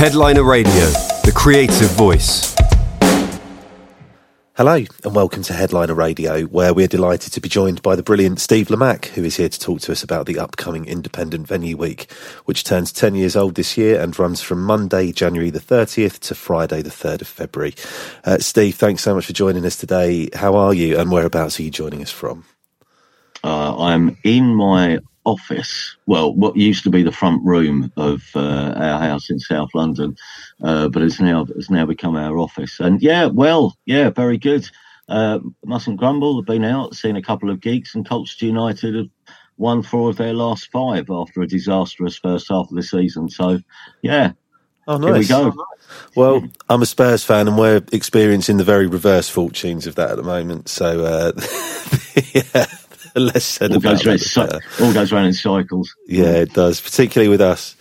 Headliner 0.00 0.44
Radio, 0.44 0.72
the 0.72 1.32
creative 1.36 1.90
voice. 1.90 2.56
Hello, 4.56 4.82
and 5.04 5.14
welcome 5.14 5.42
to 5.42 5.52
Headliner 5.52 5.92
Radio, 5.92 6.44
where 6.44 6.72
we're 6.72 6.88
delighted 6.88 7.34
to 7.34 7.40
be 7.42 7.50
joined 7.50 7.82
by 7.82 7.96
the 7.96 8.02
brilliant 8.02 8.40
Steve 8.40 8.68
Lamacq, 8.68 9.08
who 9.08 9.24
is 9.24 9.36
here 9.36 9.50
to 9.50 9.60
talk 9.60 9.82
to 9.82 9.92
us 9.92 10.02
about 10.02 10.24
the 10.24 10.38
upcoming 10.38 10.86
Independent 10.86 11.46
Venue 11.46 11.76
Week, 11.76 12.10
which 12.46 12.64
turns 12.64 12.92
10 12.92 13.14
years 13.14 13.36
old 13.36 13.56
this 13.56 13.76
year 13.76 14.00
and 14.00 14.18
runs 14.18 14.40
from 14.40 14.62
Monday, 14.64 15.12
January 15.12 15.50
the 15.50 15.60
30th 15.60 16.18
to 16.20 16.34
Friday, 16.34 16.80
the 16.80 16.88
3rd 16.88 17.20
of 17.20 17.28
February. 17.28 17.74
Uh, 18.24 18.38
Steve, 18.38 18.76
thanks 18.76 19.02
so 19.02 19.14
much 19.14 19.26
for 19.26 19.34
joining 19.34 19.66
us 19.66 19.76
today. 19.76 20.30
How 20.32 20.54
are 20.54 20.72
you, 20.72 20.98
and 20.98 21.12
whereabouts 21.12 21.60
are 21.60 21.62
you 21.62 21.70
joining 21.70 22.00
us 22.00 22.10
from? 22.10 22.46
Uh, 23.44 23.76
I'm 23.76 24.16
in 24.24 24.54
my 24.54 25.00
office. 25.24 25.96
Well, 26.06 26.34
what 26.34 26.56
used 26.56 26.84
to 26.84 26.90
be 26.90 27.02
the 27.02 27.12
front 27.12 27.44
room 27.44 27.92
of 27.96 28.22
uh, 28.34 28.74
our 28.76 29.00
house 29.00 29.30
in 29.30 29.38
South 29.38 29.70
London, 29.74 30.16
uh, 30.62 30.88
but 30.88 31.02
it's 31.02 31.20
now 31.20 31.46
it's 31.56 31.70
now 31.70 31.86
become 31.86 32.16
our 32.16 32.38
office. 32.38 32.80
And 32.80 33.02
yeah, 33.02 33.26
well, 33.26 33.76
yeah, 33.84 34.10
very 34.10 34.38
good. 34.38 34.68
Uh, 35.08 35.40
mustn't 35.64 35.98
grumble. 35.98 36.36
Have 36.36 36.46
been 36.46 36.64
out, 36.64 36.94
seen 36.94 37.16
a 37.16 37.22
couple 37.22 37.50
of 37.50 37.60
gigs, 37.60 37.94
and 37.94 38.08
Colchester 38.08 38.46
United 38.46 38.94
have 38.94 39.08
won 39.56 39.82
four 39.82 40.10
of 40.10 40.16
their 40.16 40.32
last 40.32 40.70
five 40.72 41.10
after 41.10 41.42
a 41.42 41.46
disastrous 41.46 42.16
first 42.16 42.48
half 42.48 42.70
of 42.70 42.76
the 42.76 42.82
season. 42.82 43.28
So, 43.28 43.60
yeah. 44.02 44.32
Oh, 44.88 44.96
nice. 44.96 45.28
Here 45.28 45.44
we 45.44 45.50
go. 45.52 45.66
Well, 46.16 46.48
I'm 46.68 46.82
a 46.82 46.86
Spurs 46.86 47.24
fan, 47.24 47.46
and 47.46 47.58
we're 47.58 47.82
experiencing 47.92 48.56
the 48.56 48.64
very 48.64 48.86
reverse 48.86 49.28
fortunes 49.28 49.86
of 49.86 49.96
that 49.96 50.10
at 50.10 50.16
the 50.16 50.22
moment. 50.22 50.68
So, 50.68 51.04
uh, 51.04 51.32
yeah, 52.32 52.66
less 53.20 53.44
said 53.44 53.70
all 53.70 53.78
about 53.78 54.02
goes, 54.02 54.36
around, 54.36 54.60
all 54.80 54.92
goes 54.92 55.12
around 55.12 55.26
in 55.26 55.32
cycles. 55.32 55.94
Yeah, 56.06 56.32
it 56.32 56.52
does, 56.52 56.80
particularly 56.80 57.28
with 57.28 57.40
us. 57.40 57.76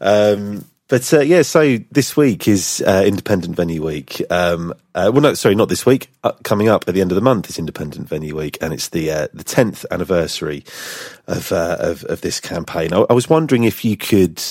Um, 0.00 0.64
but 0.92 1.10
uh, 1.14 1.20
yeah, 1.20 1.40
so 1.40 1.78
this 1.90 2.18
week 2.18 2.46
is 2.46 2.84
uh, 2.86 3.02
Independent 3.06 3.56
Venue 3.56 3.82
Week. 3.82 4.20
Um, 4.28 4.74
uh, 4.94 5.10
well, 5.10 5.22
no, 5.22 5.32
sorry, 5.32 5.54
not 5.54 5.70
this 5.70 5.86
week. 5.86 6.10
Uh, 6.22 6.32
coming 6.42 6.68
up 6.68 6.84
at 6.86 6.92
the 6.92 7.00
end 7.00 7.10
of 7.10 7.14
the 7.14 7.22
month 7.22 7.48
is 7.48 7.58
Independent 7.58 8.08
Venue 8.08 8.36
Week, 8.36 8.58
and 8.60 8.74
it's 8.74 8.90
the 8.90 9.10
uh, 9.10 9.28
the 9.32 9.42
tenth 9.42 9.86
anniversary 9.90 10.64
of, 11.26 11.50
uh, 11.50 11.78
of 11.80 12.04
of 12.04 12.20
this 12.20 12.40
campaign. 12.40 12.92
I, 12.92 13.06
I, 13.08 13.14
was 13.14 13.30
wondering 13.30 13.64
if 13.64 13.86
you 13.86 13.96
could 13.96 14.42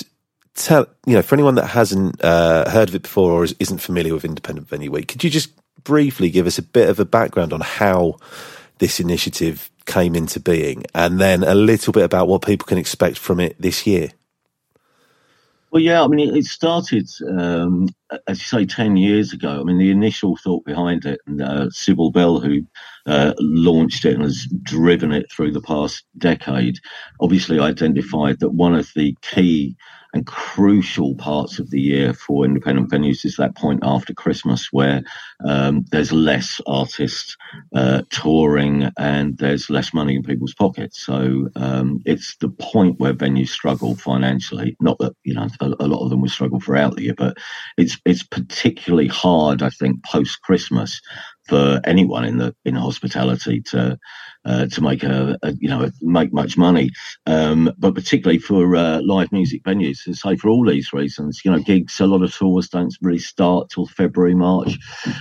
tell, 0.56 0.86
you 1.06 1.14
know, 1.14 1.22
for 1.22 1.36
anyone 1.36 1.54
that 1.54 1.68
hasn't 1.68 2.20
heard 2.20 2.88
of 2.88 2.94
it 2.96 3.02
before 3.02 3.30
or 3.30 3.44
is, 3.44 3.54
isn't 3.60 3.78
familiar 3.78 4.12
with 4.12 4.24
Independent 4.24 4.68
Venue 4.68 4.90
Week, 4.90 5.06
could 5.06 5.22
you 5.22 5.30
just 5.30 5.50
briefly 5.84 6.28
give 6.28 6.48
us 6.48 6.58
a 6.58 6.62
bit 6.62 6.88
of 6.88 6.98
a 6.98 7.04
background 7.04 7.52
on 7.52 7.60
how 7.60 8.16
this 8.78 8.98
initiative 8.98 9.70
came 9.86 10.14
into 10.14 10.40
being, 10.40 10.84
and 10.94 11.20
then 11.20 11.42
a 11.42 11.54
little 11.54 11.92
bit 11.92 12.04
about 12.04 12.28
what 12.28 12.44
people 12.44 12.66
can 12.66 12.78
expect 12.78 13.18
from 13.18 13.40
it 13.40 13.60
this 13.60 13.86
year. 13.86 14.10
Well, 15.72 15.82
yeah, 15.82 16.02
I 16.04 16.06
mean, 16.06 16.36
it 16.36 16.44
started, 16.44 17.08
um, 17.26 17.88
as 18.28 18.38
you 18.40 18.44
say, 18.44 18.66
10 18.66 18.98
years 18.98 19.32
ago. 19.32 19.58
I 19.58 19.62
mean, 19.62 19.78
the 19.78 19.90
initial 19.90 20.36
thought 20.36 20.66
behind 20.66 21.06
it, 21.06 21.20
and 21.26 21.40
uh, 21.40 21.70
Sybil 21.70 22.10
Bell, 22.10 22.40
who 22.40 22.60
uh, 23.06 23.32
launched 23.38 24.04
it 24.04 24.12
and 24.14 24.22
has 24.22 24.46
driven 24.62 25.12
it 25.12 25.32
through 25.32 25.52
the 25.52 25.62
past 25.62 26.04
decade, 26.18 26.76
obviously 27.20 27.58
identified 27.58 28.40
that 28.40 28.50
one 28.50 28.74
of 28.74 28.90
the 28.94 29.16
key 29.22 29.74
and 30.12 30.26
crucial 30.26 31.14
parts 31.14 31.58
of 31.58 31.70
the 31.70 31.80
year 31.80 32.12
for 32.12 32.44
independent 32.44 32.90
venues 32.90 33.24
is 33.24 33.36
that 33.36 33.56
point 33.56 33.80
after 33.82 34.12
Christmas 34.12 34.68
where 34.70 35.02
um, 35.44 35.84
there's 35.90 36.12
less 36.12 36.60
artists 36.66 37.36
uh, 37.74 38.02
touring 38.10 38.90
and 38.98 39.38
there's 39.38 39.70
less 39.70 39.94
money 39.94 40.16
in 40.16 40.22
people's 40.22 40.54
pockets. 40.54 41.04
So 41.04 41.48
um, 41.56 42.00
it's 42.04 42.36
the 42.36 42.48
point 42.48 43.00
where 43.00 43.14
venues 43.14 43.48
struggle 43.48 43.96
financially. 43.96 44.76
Not 44.80 44.98
that 44.98 45.14
you 45.24 45.34
know 45.34 45.48
a, 45.60 45.66
a 45.66 45.88
lot 45.88 46.04
of 46.04 46.10
them 46.10 46.20
will 46.20 46.28
struggle 46.28 46.60
throughout 46.60 46.96
the 46.96 47.04
year, 47.04 47.14
but 47.16 47.36
it's 47.78 47.98
it's 48.04 48.22
particularly 48.22 49.08
hard, 49.08 49.62
I 49.62 49.70
think, 49.70 50.04
post 50.04 50.42
Christmas 50.42 51.00
for 51.46 51.80
anyone 51.84 52.24
in 52.24 52.38
the 52.38 52.54
in 52.64 52.74
hospitality 52.74 53.60
to 53.60 53.98
uh, 54.44 54.66
to 54.66 54.80
make 54.80 55.02
a, 55.02 55.38
a, 55.42 55.52
you 55.58 55.68
know 55.68 55.88
make 56.00 56.32
much 56.32 56.56
money, 56.56 56.90
um, 57.26 57.72
but 57.78 57.94
particularly 57.94 58.38
for 58.38 58.74
uh, 58.74 59.00
live 59.02 59.30
music 59.32 59.62
venues. 59.62 59.98
So 59.98 60.12
say 60.12 60.36
for 60.36 60.48
all 60.48 60.66
these 60.66 60.92
reasons, 60.92 61.42
you 61.44 61.50
know, 61.50 61.60
gigs, 61.60 62.00
a 62.00 62.06
lot 62.06 62.22
of 62.22 62.34
tours 62.34 62.68
don't 62.68 62.94
really 63.00 63.18
start 63.18 63.70
till 63.70 63.86
February, 63.86 64.34
March, 64.34 64.78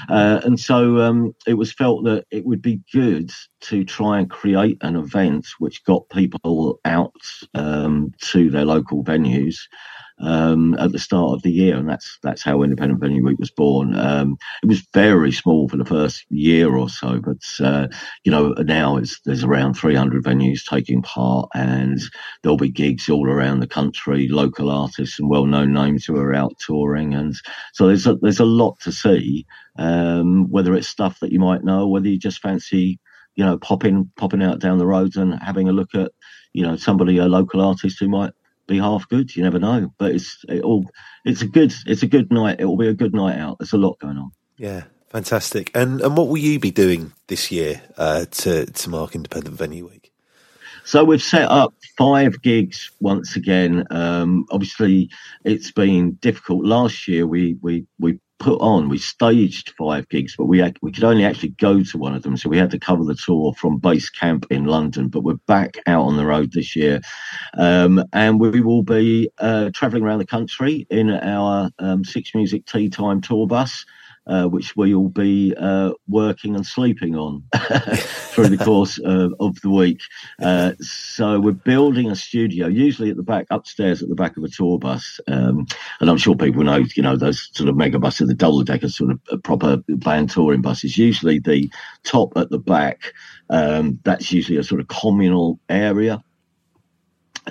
uh, 0.10 0.42
and 0.44 0.60
so 0.60 1.00
um, 1.00 1.36
it 1.46 1.56
was 1.56 1.72
felt 1.72 2.04
that 2.06 2.26
it 2.32 2.46
would 2.46 2.62
be 2.62 2.82
good 2.92 3.32
to 3.62 3.84
try 3.84 4.20
and 4.20 4.30
create 4.30 4.78
an 4.82 4.96
event 4.96 5.48
which 5.60 5.84
got 5.86 6.10
people 6.10 6.80
out 6.86 7.14
um, 7.54 8.12
to 8.22 8.50
their 8.50 8.66
local 8.66 9.04
venues 9.04 9.58
um, 10.22 10.76
at 10.76 10.92
the 10.92 11.00
start 11.00 11.34
of 11.34 11.42
the 11.42 11.52
year, 11.52 11.76
and 11.76 11.90
that's 11.90 12.20
that's 12.22 12.44
how 12.44 12.64
Independent 12.64 13.00
Venue 13.00 13.24
Week 13.24 13.40
was 13.40 13.52
born. 13.52 13.98
Um, 13.98 14.38
it 14.64 14.68
was 14.68 14.88
very 14.94 15.32
small 15.32 15.68
for 15.68 15.78
the 15.78 15.86
first 15.86 16.26
year 16.30 16.76
or 16.76 16.90
so, 16.90 17.20
but 17.20 17.44
uh, 17.60 17.88
you 18.24 18.32
know 18.32 18.54
now 18.60 18.98
it's 18.98 19.20
there's 19.22 19.44
around 19.44 19.74
300 19.74 20.24
venues 20.24 20.64
taking 20.64 21.02
part, 21.02 21.50
and 21.54 22.00
there'll 22.42 22.58
be 22.58 22.70
gigs 22.70 23.10
all 23.10 23.30
around 23.30 23.60
the 23.60 23.68
country, 23.68 24.28
local 24.28 24.70
artists 24.70 25.20
and 25.20 25.30
well-known 25.30 25.74
names 25.74 26.06
who 26.06 26.18
are 26.18 26.34
out 26.34 26.58
touring, 26.60 27.14
and 27.14 27.36
so 27.74 27.88
there's 27.88 28.08
a, 28.08 28.16
there's 28.16 28.40
a 28.40 28.46
lot 28.46 28.80
to 28.82 28.92
see. 28.92 29.46
Um, 29.78 30.50
whether 30.50 30.76
it's 30.76 30.88
stuff 30.88 31.20
that 31.22 31.32
you 31.32 31.40
might 31.40 31.64
know, 31.64 31.88
whether 31.88 32.08
you 32.08 32.20
just 32.20 32.42
fancy 32.42 33.00
you 33.36 33.46
know 33.46 33.58
popping 33.58 34.12
popping 34.18 34.44
out 34.44 34.60
down 34.60 34.78
the 34.78 34.86
roads 34.86 35.16
and 35.16 35.34
having 35.42 35.70
a 35.70 35.72
look 35.72 35.96
at 35.96 36.12
you 36.54 36.64
know 36.64 36.76
somebody 36.76 37.18
a 37.18 37.26
local 37.26 37.62
artist 37.62 37.98
who 38.00 38.10
might 38.10 38.34
be 38.72 38.80
half 38.80 39.08
good. 39.10 39.36
You 39.36 39.44
never 39.44 39.60
know, 39.60 39.94
but 39.98 40.12
it's 40.12 40.44
it 40.48 40.62
all. 40.64 40.86
It's 41.26 41.42
a 41.42 41.48
good. 41.48 41.74
It's 41.86 42.04
a 42.04 42.08
good 42.08 42.32
night. 42.32 42.60
It 42.60 42.66
will 42.66 42.78
be 42.78 42.88
a 42.88 42.94
good 42.94 43.14
night 43.14 43.38
out. 43.38 43.60
There's 43.60 43.74
a 43.74 43.78
lot 43.78 44.00
going 44.00 44.18
on. 44.18 44.32
Yeah, 44.58 44.84
fantastic. 45.10 45.72
And 45.76 46.02
and 46.02 46.18
what 46.18 46.28
will 46.28 46.38
you 46.38 46.60
be 46.60 46.72
doing 46.72 47.14
this 47.28 47.52
year 47.52 47.82
uh, 47.98 48.26
to 48.26 48.66
to 48.66 48.90
mark 48.90 49.16
Independent 49.16 49.56
Venue 49.56 49.88
Week? 49.88 50.12
So 50.84 51.04
we've 51.04 51.22
set 51.22 51.50
up 51.50 51.74
five 51.98 52.42
gigs 52.42 52.92
once 53.00 53.36
again. 53.36 53.86
Um, 53.92 54.46
obviously, 54.52 55.10
it's 55.46 55.72
been 55.72 56.14
difficult. 56.14 56.66
Last 56.66 57.08
year, 57.08 57.28
we 57.28 57.58
we 57.62 57.86
we 58.00 58.20
put 58.42 58.60
on. 58.60 58.90
We 58.90 58.98
staged 58.98 59.74
five 59.78 60.10
gigs, 60.10 60.36
but 60.36 60.46
we 60.46 60.60
had, 60.60 60.78
we 60.82 60.92
could 60.92 61.04
only 61.04 61.24
actually 61.24 61.50
go 61.50 61.84
to 61.84 61.98
one 61.98 62.16
of 62.16 62.24
them, 62.24 62.36
so 62.36 62.50
we 62.50 62.58
had 62.58 62.72
to 62.72 62.80
cover 62.80 63.04
the 63.04 63.16
tour 63.16 63.54
from 63.54 63.78
base 63.78 64.10
camp 64.10 64.48
in 64.50 64.66
London. 64.66 65.08
But 65.08 65.24
we're 65.24 65.36
back 65.48 65.78
out 65.86 66.06
on 66.06 66.18
the 66.18 66.26
road 66.26 66.52
this 66.52 66.76
year, 66.76 67.02
um, 67.58 68.04
and 68.12 68.40
we 68.40 68.62
will 68.62 68.84
be 68.84 69.30
uh, 69.38 69.70
travelling 69.74 70.04
around 70.04 70.20
the 70.20 70.26
country 70.26 70.88
in 70.90 71.12
our 71.12 71.70
um, 71.80 72.04
Six 72.04 72.34
Music 72.34 72.66
Tea 72.66 72.90
Time 72.90 73.22
tour 73.22 73.46
bus 73.46 73.86
uh, 74.28 74.46
which 74.46 74.76
we 74.76 74.94
will 74.94 75.10
be 75.10 75.54
uh, 75.58 75.92
working 76.08 76.56
and 76.56 76.66
sleeping 76.66 77.16
on 77.16 77.44
through 77.96 78.50
the 78.50 78.64
course 78.64 79.00
of, 79.00 79.34
of 79.40 79.60
the 79.62 79.70
week. 79.70 80.00
Uh, 80.42 80.74
so 80.80 81.40
we're 81.40 81.52
building 81.52 82.12
a 82.12 82.16
studio, 82.16 82.68
usually 82.68 83.10
at 83.10 83.18
the 83.18 83.24
back, 83.24 83.48
upstairs 83.50 84.04
at 84.04 84.10
the 84.10 84.16
back 84.16 84.38
of 84.38 84.44
a 84.44 84.48
tour 84.48 84.78
bus. 84.78 85.20
Um, 85.28 85.66
and 86.00 86.10
I'm 86.10 86.18
sure 86.18 86.36
people 86.36 86.64
know, 86.64 86.86
you 86.96 87.04
know, 87.04 87.18
those 87.18 87.50
sort 87.54 87.70
of 87.70 87.76
mega 87.76 88.00
buses, 88.00 88.28
the 88.28 88.34
double 88.36 88.64
decker 88.64 88.90
sort 88.90 89.12
of 89.12 89.20
uh, 89.32 89.38
proper 89.38 89.78
band 89.88 90.30
touring 90.30 90.62
buses. 90.62 90.98
Usually 90.98 91.40
the 91.40 91.72
top 92.04 92.34
at 92.36 92.50
the 92.52 92.60
back, 92.60 93.14
um, 93.50 94.00
that's 94.04 94.32
usually 94.32 94.58
a 94.58 94.64
sort 94.64 94.82
of 94.82 94.88
communal 94.88 95.60
area 95.70 96.24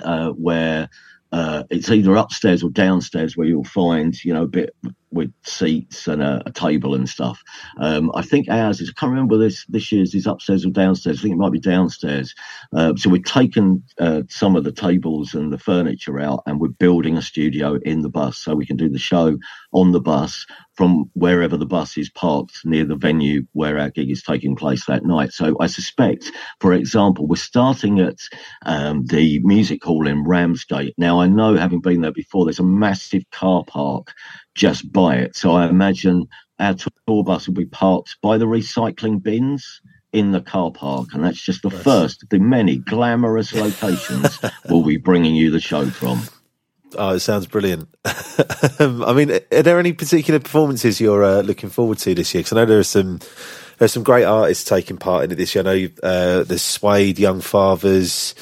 uh, 0.03 0.29
where. 0.29 0.89
Uh, 1.33 1.63
it's 1.69 1.89
either 1.89 2.17
upstairs 2.17 2.61
or 2.61 2.69
downstairs 2.69 3.37
where 3.37 3.47
you'll 3.47 3.63
find, 3.63 4.21
you 4.25 4.33
know, 4.33 4.43
a 4.43 4.47
bit 4.47 4.75
with 5.11 5.31
seats 5.43 6.07
and 6.07 6.21
a, 6.21 6.41
a 6.45 6.51
table 6.51 6.95
and 6.95 7.07
stuff. 7.07 7.41
Um, 7.79 8.11
I 8.15 8.21
think 8.21 8.49
ours 8.49 8.81
is, 8.81 8.89
I 8.89 8.99
can't 8.99 9.11
remember 9.11 9.37
this 9.37 9.65
this 9.67 9.91
year's 9.91 10.15
is 10.15 10.27
upstairs 10.27 10.65
or 10.65 10.71
downstairs. 10.71 11.19
I 11.19 11.21
think 11.23 11.33
it 11.33 11.37
might 11.37 11.51
be 11.51 11.59
downstairs. 11.59 12.33
Uh, 12.73 12.93
so 12.95 13.09
we've 13.09 13.23
taken 13.23 13.83
uh, 13.99 14.23
some 14.29 14.55
of 14.55 14.63
the 14.63 14.71
tables 14.71 15.33
and 15.33 15.51
the 15.51 15.57
furniture 15.57 16.19
out 16.19 16.43
and 16.45 16.59
we're 16.59 16.69
building 16.69 17.17
a 17.17 17.21
studio 17.21 17.79
in 17.83 18.01
the 18.01 18.09
bus 18.09 18.37
so 18.37 18.55
we 18.55 18.65
can 18.65 18.77
do 18.77 18.89
the 18.89 18.99
show 18.99 19.37
on 19.73 19.91
the 19.91 20.01
bus 20.01 20.45
from 20.75 21.09
wherever 21.13 21.57
the 21.57 21.65
bus 21.65 21.97
is 21.97 22.09
parked 22.09 22.59
near 22.65 22.85
the 22.85 22.95
venue 22.95 23.45
where 23.51 23.77
our 23.77 23.89
gig 23.89 24.09
is 24.09 24.23
taking 24.23 24.55
place 24.55 24.85
that 24.85 25.05
night. 25.05 25.31
So 25.33 25.55
I 25.59 25.67
suspect, 25.67 26.31
for 26.59 26.73
example, 26.73 27.27
we're 27.27 27.35
starting 27.35 27.99
at 27.99 28.19
um, 28.65 29.05
the 29.05 29.39
music 29.43 29.83
hall 29.83 30.07
in 30.07 30.23
Ramsgate. 30.23 30.95
Now, 30.97 31.19
I 31.19 31.27
know, 31.27 31.55
having 31.55 31.81
been 31.81 32.01
there 32.01 32.11
before, 32.11 32.45
there's 32.45 32.59
a 32.59 32.63
massive 32.63 33.23
car 33.31 33.63
park 33.67 34.13
just 34.55 34.91
buy 34.91 35.15
it. 35.15 35.35
So 35.35 35.51
I 35.51 35.67
imagine 35.67 36.27
our 36.59 36.75
tour 36.75 37.23
bus 37.23 37.47
will 37.47 37.55
be 37.55 37.65
parked 37.65 38.17
by 38.21 38.37
the 38.37 38.45
recycling 38.45 39.21
bins 39.21 39.81
in 40.13 40.31
the 40.31 40.41
car 40.41 40.71
park, 40.71 41.09
and 41.13 41.23
that's 41.23 41.41
just 41.41 41.61
the 41.61 41.69
yes. 41.69 41.83
first 41.83 42.23
of 42.23 42.29
the 42.29 42.39
many 42.39 42.77
glamorous 42.77 43.53
locations 43.53 44.39
we'll 44.69 44.83
be 44.83 44.97
bringing 44.97 45.35
you 45.35 45.49
the 45.51 45.59
show 45.59 45.89
from. 45.89 46.21
Oh, 46.95 47.15
it 47.15 47.21
sounds 47.21 47.47
brilliant. 47.47 47.87
I 48.05 49.13
mean, 49.15 49.31
are 49.31 49.63
there 49.63 49.79
any 49.79 49.93
particular 49.93 50.39
performances 50.41 50.99
you're 50.99 51.23
uh, 51.23 51.41
looking 51.41 51.69
forward 51.69 51.99
to 51.99 52.13
this 52.13 52.33
year? 52.33 52.41
Because 52.41 52.51
I 52.51 52.55
know 52.57 52.65
there 52.65 52.79
are 52.79 52.83
some 52.83 53.19
there's 53.81 53.93
some 53.93 54.03
great 54.03 54.25
artists 54.25 54.63
taking 54.63 54.95
part 54.95 55.23
in 55.23 55.31
it 55.31 55.35
this 55.37 55.55
year. 55.55 55.63
I 55.63 55.65
know 55.65 55.89
uh, 56.03 56.43
there's 56.43 56.61
Suede, 56.61 57.17
Young 57.17 57.41
Fathers, 57.41 58.35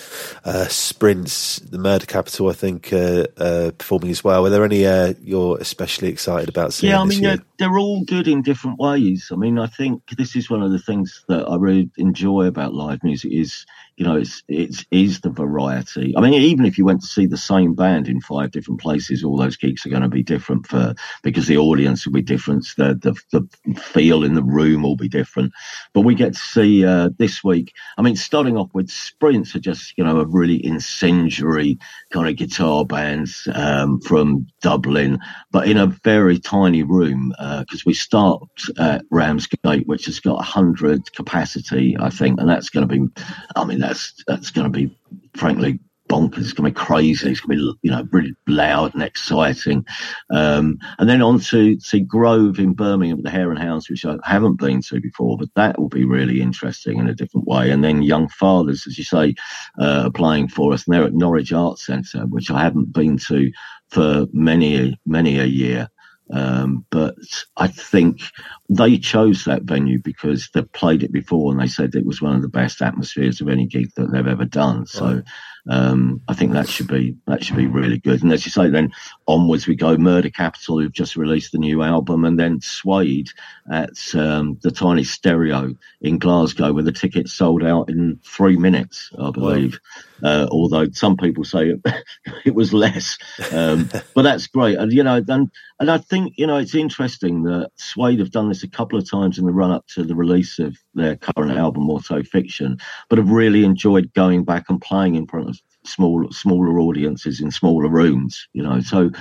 uh, 0.44 0.68
Sprints, 0.68 1.60
the 1.60 1.78
Murder 1.78 2.06
Capital. 2.06 2.50
I 2.50 2.54
think 2.54 2.92
uh, 2.92 3.26
uh 3.38 3.72
performing 3.78 4.12
as 4.12 4.22
well. 4.22 4.46
Are 4.46 4.50
there 4.50 4.66
any 4.66 4.86
uh, 4.86 5.14
you're 5.22 5.58
especially 5.60 6.10
excited 6.10 6.50
about 6.50 6.74
seeing? 6.74 6.92
Yeah, 6.92 7.00
I 7.00 7.06
mean, 7.06 7.22
they're, 7.22 7.40
they're, 7.58 7.80
all 7.80 8.04
good 8.04 8.28
in 8.28 8.42
different 8.42 8.80
ways. 8.80 9.30
I 9.32 9.38
mean, 9.38 9.60
I 9.60 9.68
think 9.68 10.02
this 10.18 10.36
is 10.36 10.50
one 10.50 10.62
of 10.62 10.72
the 10.72 10.80
things 10.80 11.24
that 11.30 11.48
I 11.48 11.56
really 11.56 11.90
enjoy 11.96 12.46
about 12.46 12.74
live 12.74 13.02
music 13.02 13.32
is 13.32 13.66
you 14.00 14.06
know, 14.06 14.16
it's 14.16 14.44
it's 14.48 14.86
is 14.92 15.20
the 15.20 15.30
variety. 15.30 16.16
I 16.16 16.22
mean, 16.22 16.34
even 16.34 16.66
if 16.66 16.78
you 16.78 16.86
went 16.86 17.02
to 17.02 17.08
see 17.08 17.26
the 17.26 17.36
same 17.36 17.76
band 17.76 18.08
in 18.08 18.22
five 18.22 18.52
different 18.52 18.80
places, 18.80 19.26
all 19.26 19.36
those 19.36 19.58
gigs 19.58 19.86
are 19.86 19.90
going 19.90 20.04
to 20.04 20.08
be 20.08 20.24
different 20.24 20.68
for 20.68 20.96
because 21.22 21.48
the 21.48 21.58
audience 21.58 22.06
will 22.06 22.14
be 22.14 22.22
different, 22.22 22.66
the 22.78 22.96
the, 22.96 23.14
the 23.34 23.76
feel 23.76 24.24
in 24.24 24.36
the 24.36 24.44
room 24.44 24.84
will 24.84 24.96
be 24.96 25.10
different. 25.10 25.52
But 25.94 26.02
we 26.02 26.16
get 26.16 26.34
to 26.34 26.40
see 26.40 26.86
uh, 26.86 27.10
this 27.18 27.44
week. 27.44 27.74
I 27.98 28.02
mean, 28.02 28.16
starting 28.16 28.56
off 28.56 28.74
with 28.74 28.90
sprints 28.90 29.54
are 29.54 29.60
just 29.60 29.98
you 29.98 30.06
know 30.06 30.22
a 30.22 30.26
really 30.26 30.66
incendiary 30.66 31.78
kind 32.10 32.30
of 32.30 32.38
guitar 32.38 32.86
bands 32.86 33.50
um, 33.54 34.00
from 34.00 34.48
Dublin, 34.62 35.20
but 35.52 35.68
in 35.68 35.78
a 35.78 35.88
very 36.04 36.40
tiny 36.40 36.84
room 36.84 37.30
because 37.30 37.82
uh, 37.82 37.86
we 37.86 37.94
start 37.94 38.44
at 38.78 39.04
Ramsgate, 39.12 39.88
which 39.88 40.06
has 40.06 40.20
got 40.20 40.44
hundred 40.44 41.12
capacity, 41.14 41.96
I 42.00 42.10
think, 42.10 42.40
and 42.40 42.50
that's 42.50 42.70
going 42.70 42.88
to 42.88 43.00
be. 43.00 43.08
I 43.56 43.66
mean 43.66 43.80
that's 43.80 44.24
that's 44.28 44.52
going 44.52 44.72
to 44.72 44.78
be 44.78 44.96
frankly 45.36 45.80
bonkers. 46.10 46.40
It's 46.40 46.54
going 46.54 46.74
to 46.74 46.80
be 46.80 46.86
crazy. 46.86 47.30
It's 47.30 47.40
going 47.40 47.58
to 47.58 47.64
be 47.64 47.88
you 47.88 47.92
know 47.92 48.06
really 48.12 48.36
loud 48.48 48.94
and 48.94 49.04
exciting. 49.04 49.86
Um, 50.32 50.78
and 50.98 51.08
then 51.08 51.22
on 51.22 51.40
to 51.40 51.80
see 51.80 52.02
Grove 52.02 52.60
in 52.60 52.74
Birmingham, 52.74 53.22
the 53.22 53.30
Hare 53.30 53.52
and 53.52 53.60
Hounds, 53.60 53.90
which 53.90 54.04
I 54.04 54.18
haven't 54.24 54.60
been 54.60 54.82
to 54.84 55.00
before, 55.00 55.38
but 55.38 55.50
that 55.56 55.80
will 55.80 55.90
be 55.90 56.04
really 56.04 56.42
interesting 56.42 57.00
in 57.00 57.08
a 57.08 57.16
different 57.16 57.48
way. 57.48 57.70
And 57.70 57.84
then 57.84 58.02
Young 58.02 58.28
Fathers, 58.28 58.86
as 58.88 58.98
you 58.98 59.04
say, 59.04 59.36
uh, 59.80 60.10
playing 60.10 60.50
for 60.50 60.74
us, 60.74 60.86
and 60.86 60.94
they're 60.94 61.06
at 61.06 61.14
Norwich 61.14 61.54
Arts 61.54 61.86
Centre, 61.86 62.26
which 62.28 62.52
I 62.52 62.62
haven't 62.62 62.92
been 62.92 63.18
to 63.20 63.52
for 63.90 64.26
many 64.32 65.00
many 65.06 65.40
a 65.40 65.46
year. 65.46 65.90
Um, 66.32 66.86
but 66.92 67.16
I 67.58 67.68
think 67.68 68.22
they 68.70 69.00
chose 69.00 69.46
that 69.46 69.64
venue 69.64 70.00
because 70.00 70.50
they've 70.54 70.72
played 70.74 71.02
it 71.02 71.12
before 71.12 71.52
and 71.52 71.60
they 71.60 71.68
said 71.68 71.96
it 71.96 72.06
was 72.06 72.22
one 72.22 72.36
of 72.36 72.44
the 72.44 72.50
best 72.50 72.84
atmospheres 72.84 73.42
of 73.42 73.50
any 73.50 73.66
gig 73.66 73.90
that 73.96 74.12
they've 74.12 74.28
ever 74.28 74.46
done. 74.46 74.86
So 74.86 75.24
um, 75.70 76.22
I 76.28 76.34
think 76.34 76.54
that 76.54 76.68
should 76.68 76.88
be 76.88 77.16
that 77.28 77.44
should 77.44 77.56
be 77.56 77.68
really 77.68 78.00
good. 78.00 78.24
And 78.24 78.34
as 78.34 78.44
you 78.44 78.52
say, 78.52 78.70
then 78.70 78.92
onwards 79.28 79.68
we 79.68 79.76
go. 79.76 79.98
Murder 79.98 80.32
Capital, 80.32 80.80
who've 80.80 80.92
just 80.92 81.16
released 81.16 81.52
the 81.52 81.60
new 81.60 81.84
album, 81.84 82.26
and 82.26 82.40
then 82.40 82.60
Suede 82.60 83.30
at 83.72 84.16
um, 84.16 84.58
the 84.64 84.72
Tiny 84.72 85.04
Stereo 85.04 85.76
in 86.02 86.18
Glasgow, 86.18 86.74
where 86.74 86.84
the 86.84 86.92
tickets 86.92 87.34
sold 87.34 87.64
out 87.64 87.90
in 87.90 88.20
three 88.26 88.58
minutes, 88.58 89.12
I 89.20 89.30
believe. 89.30 89.80
Uh, 90.22 90.48
although 90.52 90.90
some 90.92 91.16
people 91.16 91.46
say 91.46 91.70
it, 91.70 91.82
it 92.46 92.56
was 92.56 92.74
less, 92.74 93.18
um, 93.52 93.90
but 94.16 94.24
that's 94.24 94.48
great. 94.48 94.78
And 94.78 94.92
you 94.92 95.04
know, 95.04 95.24
and 95.28 95.52
and 95.80 95.92
I 95.92 96.00
think 96.00 96.34
you 96.36 96.48
know 96.48 96.58
it's 96.58 96.76
interesting 96.76 97.44
that 97.44 97.70
Suede 97.76 98.20
have 98.20 98.32
done 98.32 98.50
this 98.50 98.64
a 98.64 98.68
couple 98.68 98.98
of 98.98 99.10
times 99.10 99.38
in 99.38 99.46
the 99.46 99.54
run 99.54 99.72
up 99.72 99.86
to 99.90 100.04
the 100.04 100.16
release 100.16 100.58
of 100.58 100.76
their 100.96 101.16
current 101.16 101.58
album, 101.58 101.88
Autofiction, 101.88 102.82
but 103.08 103.20
have 103.20 103.30
really 103.30 103.64
enjoyed 103.64 104.12
going 104.14 104.44
back 104.44 104.66
and 104.70 104.82
playing 104.82 105.14
in 105.14 105.28
front 105.28 105.50
of 105.50 105.59
small, 105.90 106.32
smaller 106.32 106.80
audiences 106.80 107.42
in 107.42 107.52
smaller 107.52 107.90
rooms. 107.90 108.48
You 108.54 108.64
know, 108.64 108.80
so 108.82 109.12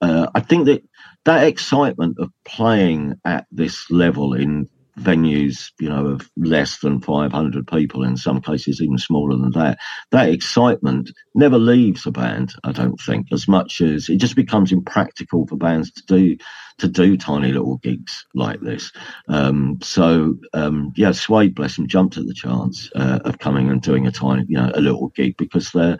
uh, 0.00 0.28
I 0.34 0.40
think 0.40 0.66
that 0.66 0.82
that 1.24 1.46
excitement 1.46 2.18
of 2.18 2.30
playing 2.44 3.14
at 3.24 3.46
this 3.50 3.90
level 3.90 4.34
in 4.34 4.68
venues, 4.98 5.72
you 5.80 5.88
know, 5.88 6.06
of 6.06 6.30
less 6.36 6.78
than 6.78 7.00
500 7.00 7.66
people, 7.66 8.04
in 8.04 8.16
some 8.16 8.40
cases 8.40 8.80
even 8.80 8.98
smaller 8.98 9.36
than 9.36 9.50
that, 9.52 9.78
that 10.10 10.28
excitement 10.28 11.10
never 11.34 11.58
leaves 11.58 12.06
a 12.06 12.10
band, 12.10 12.54
I 12.62 12.72
don't 12.72 13.00
think, 13.00 13.28
as 13.32 13.48
much 13.48 13.80
as 13.80 14.08
it 14.08 14.16
just 14.16 14.36
becomes 14.36 14.72
impractical 14.72 15.46
for 15.46 15.56
bands 15.56 15.90
to 15.92 16.02
do 16.06 16.36
to 16.78 16.88
do 16.88 17.16
tiny 17.16 17.52
little 17.52 17.76
gigs 17.76 18.26
like 18.34 18.60
this. 18.60 18.90
Um, 19.28 19.78
so 19.80 20.36
um, 20.52 20.92
yeah, 20.96 21.12
Suede, 21.12 21.54
bless 21.54 21.76
them, 21.76 21.86
jumped 21.86 22.16
at 22.16 22.26
the 22.26 22.34
chance 22.34 22.90
uh, 22.96 23.20
of 23.24 23.38
coming 23.38 23.70
and 23.70 23.80
doing 23.80 24.06
a 24.06 24.10
tiny, 24.10 24.44
you 24.48 24.56
know, 24.56 24.72
a 24.74 24.80
little 24.80 25.08
gig 25.08 25.36
because 25.36 25.70
they're, 25.70 25.98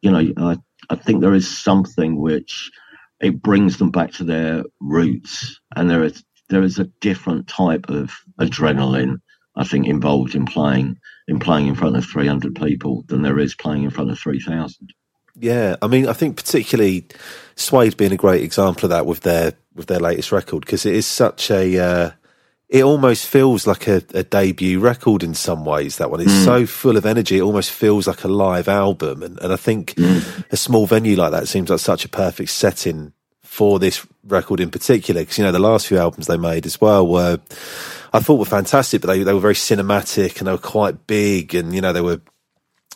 you 0.00 0.12
know, 0.12 0.32
I, 0.36 0.56
I 0.90 0.94
think 0.94 1.20
there 1.20 1.34
is 1.34 1.58
something 1.58 2.20
which 2.20 2.70
it 3.20 3.40
brings 3.40 3.78
them 3.78 3.90
back 3.90 4.12
to 4.12 4.24
their 4.24 4.64
roots, 4.80 5.60
and 5.74 5.88
there 5.88 6.02
is 6.02 6.24
there 6.52 6.62
is 6.62 6.78
a 6.78 6.84
different 7.00 7.48
type 7.48 7.88
of 7.88 8.12
adrenaline. 8.38 9.20
I 9.54 9.64
think 9.64 9.86
involved 9.86 10.34
in 10.34 10.46
playing 10.46 10.98
in 11.28 11.38
playing 11.38 11.66
in 11.66 11.74
front 11.74 11.96
of 11.96 12.04
300 12.04 12.54
people 12.54 13.04
than 13.08 13.22
there 13.22 13.38
is 13.38 13.54
playing 13.54 13.82
in 13.82 13.90
front 13.90 14.10
of 14.10 14.18
3,000. 14.18 14.92
Yeah, 15.38 15.76
I 15.80 15.86
mean, 15.86 16.08
I 16.08 16.12
think 16.12 16.36
particularly 16.36 17.06
Suede 17.54 17.96
being 17.96 18.12
a 18.12 18.16
great 18.16 18.42
example 18.42 18.86
of 18.86 18.90
that 18.90 19.06
with 19.06 19.20
their 19.20 19.54
with 19.74 19.86
their 19.86 20.00
latest 20.00 20.32
record 20.32 20.60
because 20.60 20.86
it 20.86 20.94
is 20.94 21.06
such 21.06 21.50
a. 21.50 21.78
Uh, 21.78 22.10
it 22.68 22.84
almost 22.84 23.26
feels 23.26 23.66
like 23.66 23.86
a, 23.86 24.02
a, 24.14 24.22
debut 24.22 24.80
record 24.80 25.22
in 25.22 25.34
some 25.34 25.66
ways. 25.66 25.98
That 25.98 26.10
one 26.10 26.22
is 26.22 26.32
mm. 26.32 26.44
so 26.44 26.66
full 26.66 26.96
of 26.96 27.04
energy; 27.04 27.38
it 27.38 27.42
almost 27.42 27.70
feels 27.70 28.06
like 28.06 28.24
a 28.24 28.28
live 28.28 28.68
album. 28.68 29.22
And, 29.22 29.38
and 29.40 29.52
I 29.52 29.56
think 29.56 29.94
mm. 29.94 30.44
a 30.50 30.56
small 30.56 30.86
venue 30.86 31.16
like 31.16 31.32
that 31.32 31.48
seems 31.48 31.68
like 31.68 31.80
such 31.80 32.06
a 32.06 32.08
perfect 32.08 32.50
setting 32.50 33.12
for 33.52 33.78
this 33.78 34.06
record 34.24 34.60
in 34.60 34.70
particular. 34.70 35.20
Because 35.20 35.36
you 35.36 35.44
know 35.44 35.52
the 35.52 35.58
last 35.58 35.86
few 35.86 35.98
albums 35.98 36.26
they 36.26 36.38
made 36.38 36.64
as 36.64 36.80
well 36.80 37.06
were, 37.06 37.38
I 38.14 38.20
thought 38.20 38.38
were 38.38 38.46
fantastic, 38.46 39.02
but 39.02 39.08
they 39.08 39.22
they 39.22 39.34
were 39.34 39.40
very 39.40 39.54
cinematic 39.54 40.38
and 40.38 40.46
they 40.46 40.52
were 40.52 40.58
quite 40.58 41.06
big, 41.06 41.54
and 41.54 41.74
you 41.74 41.82
know 41.82 41.92
they 41.92 42.00
were 42.00 42.22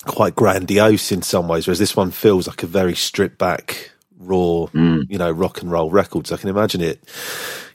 quite 0.06 0.34
grandiose 0.34 1.12
in 1.12 1.20
some 1.20 1.46
ways, 1.46 1.66
whereas 1.66 1.78
this 1.78 1.94
one 1.94 2.10
feels 2.10 2.48
like 2.48 2.62
a 2.62 2.66
very 2.66 2.94
stripped 2.94 3.36
back, 3.36 3.90
raw, 4.18 4.66
mm. 4.72 5.04
you 5.10 5.18
know, 5.18 5.30
rock 5.30 5.60
and 5.60 5.70
roll 5.70 5.90
records. 5.90 6.32
I 6.32 6.38
can 6.38 6.48
imagine 6.48 6.80
it, 6.80 7.04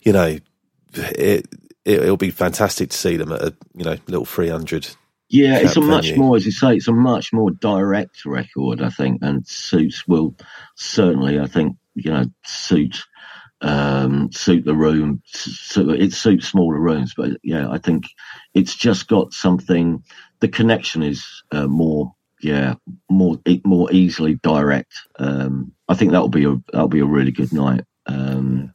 you 0.02 0.12
know, 0.12 0.40
it, 0.94 1.48
it 1.86 2.00
will 2.02 2.18
be 2.18 2.32
fantastic 2.32 2.90
to 2.90 2.98
see 2.98 3.16
them 3.16 3.32
at 3.32 3.42
a 3.42 3.54
you 3.76 3.84
know 3.84 3.98
little 4.08 4.26
three 4.26 4.50
hundred. 4.50 4.88
Yeah, 5.30 5.60
it's 5.60 5.78
a 5.78 5.82
much 5.82 6.16
more, 6.18 6.36
as 6.36 6.46
you 6.46 6.52
say, 6.52 6.76
it's 6.76 6.90
a 6.90 6.94
much 6.94 7.32
more 7.32 7.52
direct 7.52 8.26
record, 8.26 8.82
I 8.82 8.90
think, 8.90 9.22
and 9.22 9.48
suits 9.48 10.06
will 10.06 10.36
certainly, 10.76 11.40
I 11.40 11.46
think, 11.46 11.78
you 11.96 12.12
know, 12.12 12.26
suit 12.44 13.04
um, 13.62 14.32
suit 14.32 14.66
the 14.66 14.76
room. 14.76 15.22
So 15.26 15.92
it 15.92 16.14
suits 16.14 16.48
smaller 16.48 16.80
rooms, 16.80 17.14
but 17.16 17.32
yeah, 17.44 17.70
I 17.70 17.78
think 17.78 18.06
it's 18.54 18.76
just 18.76 19.08
got 19.08 19.34
something. 19.34 20.04
The 20.40 20.48
connection 20.48 21.04
is 21.04 21.26
uh, 21.52 21.68
more 21.68 22.14
yeah, 22.42 22.76
more 23.10 23.38
more 23.64 23.92
easily 23.92 24.36
direct. 24.36 24.94
Um, 25.20 25.74
I 25.88 25.94
think 25.94 26.12
that'll 26.12 26.30
be 26.30 26.46
a 26.46 26.56
that'll 26.72 26.88
be 26.88 27.00
a 27.00 27.06
really 27.06 27.32
good 27.32 27.54
night. 27.54 27.86
Um, 28.08 28.74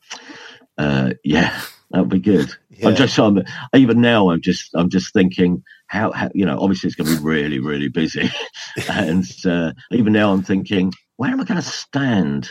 uh, 0.79 1.15
yeah, 1.25 1.61
that'll 1.91 2.07
be 2.07 2.21
good. 2.21 2.53
Yeah. 2.71 2.89
I'm 2.89 2.97
just 2.97 3.19
I'm, 3.19 3.43
even 3.75 4.01
now. 4.01 4.31
I'm 4.31 4.41
just 4.41 4.71
I'm 4.75 4.89
just 4.89 5.13
thinking 5.13 5.65
how, 5.89 6.13
how 6.13 6.31
you 6.33 6.47
know. 6.47 6.59
Obviously, 6.61 6.89
it's 6.89 6.97
going 6.97 7.11
to 7.11 7.17
be 7.17 7.25
really 7.25 7.59
really 7.59 7.89
busy, 7.89 8.31
and 8.89 9.25
uh, 9.45 9.73
even 9.91 10.13
now 10.13 10.33
I'm 10.33 10.43
thinking 10.43 10.93
where 11.17 11.31
am 11.31 11.41
I 11.41 11.45
going 11.45 11.61
to 11.61 11.67
stand? 11.67 12.49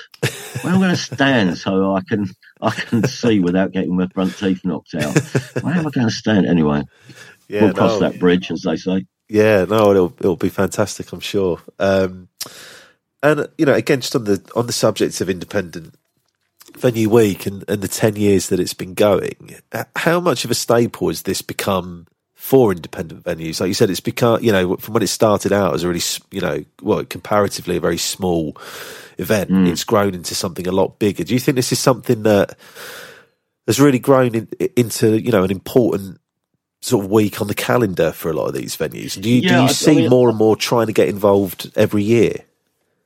Where 0.61 0.73
am 0.73 0.79
I 0.79 0.85
going 0.85 0.95
to 0.95 1.01
stand 1.01 1.57
so 1.57 1.95
I 1.95 2.01
can 2.01 2.27
I 2.61 2.71
can 2.71 3.03
see 3.07 3.39
without 3.39 3.71
getting 3.71 3.95
my 3.95 4.07
front 4.07 4.37
teeth 4.37 4.61
knocked 4.63 4.95
out? 4.95 5.17
Where 5.61 5.75
am 5.75 5.87
I 5.87 5.91
going 5.91 6.07
to 6.07 6.11
stand 6.11 6.47
anyway? 6.47 6.83
Yeah, 7.47 7.65
we'll 7.65 7.73
cross 7.73 7.99
no, 7.99 8.09
that 8.09 8.19
bridge, 8.19 8.49
as 8.51 8.63
they 8.63 8.75
say. 8.75 9.05
Yeah, 9.29 9.65
no, 9.65 9.91
it'll 9.91 10.13
it'll 10.19 10.35
be 10.35 10.49
fantastic, 10.49 11.11
I'm 11.11 11.19
sure. 11.19 11.59
Um, 11.79 12.29
and 13.21 13.47
you 13.57 13.65
know, 13.65 13.73
again, 13.73 14.01
just 14.01 14.15
on 14.15 14.23
the 14.23 14.41
on 14.55 14.67
the 14.67 14.73
subject 14.73 15.21
of 15.21 15.29
independent 15.29 15.95
venue 16.75 17.09
week 17.09 17.45
and, 17.45 17.63
and 17.67 17.81
the 17.81 17.87
ten 17.87 18.15
years 18.15 18.49
that 18.49 18.59
it's 18.59 18.73
been 18.73 18.93
going, 18.95 19.55
how 19.95 20.19
much 20.19 20.43
of 20.43 20.51
a 20.51 20.55
staple 20.55 21.07
has 21.09 21.23
this 21.23 21.41
become 21.41 22.07
for 22.45 22.71
independent 22.71 23.23
venues? 23.23 23.59
Like 23.59 23.69
you 23.69 23.73
said, 23.73 23.89
it's 23.89 23.99
become 23.99 24.43
you 24.43 24.51
know 24.51 24.75
from 24.77 24.93
when 24.93 25.01
it 25.01 25.07
started 25.07 25.51
out 25.51 25.73
as 25.73 25.83
a 25.83 25.87
really 25.87 26.01
you 26.29 26.41
know 26.41 26.63
well 26.83 27.03
comparatively 27.03 27.77
a 27.77 27.79
very 27.79 27.97
small 27.97 28.55
event, 29.17 29.49
mm. 29.49 29.67
it's 29.67 29.83
grown 29.83 30.13
into 30.13 30.35
something 30.35 30.67
a 30.67 30.71
lot 30.71 30.99
bigger. 30.99 31.23
Do 31.23 31.33
you 31.33 31.39
think 31.39 31.55
this 31.55 31.71
is 31.71 31.79
something 31.79 32.21
that 32.21 32.55
has 33.65 33.79
really 33.79 33.97
grown 33.97 34.35
in, 34.35 34.47
into 34.75 35.19
you 35.19 35.31
know 35.31 35.43
an 35.43 35.49
important 35.49 36.19
sort 36.81 37.03
of 37.03 37.09
week 37.09 37.41
on 37.41 37.47
the 37.47 37.55
calendar 37.55 38.11
for 38.11 38.29
a 38.29 38.33
lot 38.33 38.45
of 38.45 38.53
these 38.53 38.77
venues. 38.77 39.19
Do 39.19 39.27
you, 39.27 39.41
yeah, 39.41 39.57
do 39.57 39.63
you 39.63 39.69
see 39.69 39.91
I 39.91 39.95
mean, 39.95 40.09
more 40.11 40.29
and 40.29 40.37
more 40.37 40.55
trying 40.55 40.85
to 40.85 40.93
get 40.93 41.09
involved 41.09 41.71
every 41.75 42.03
year? 42.03 42.35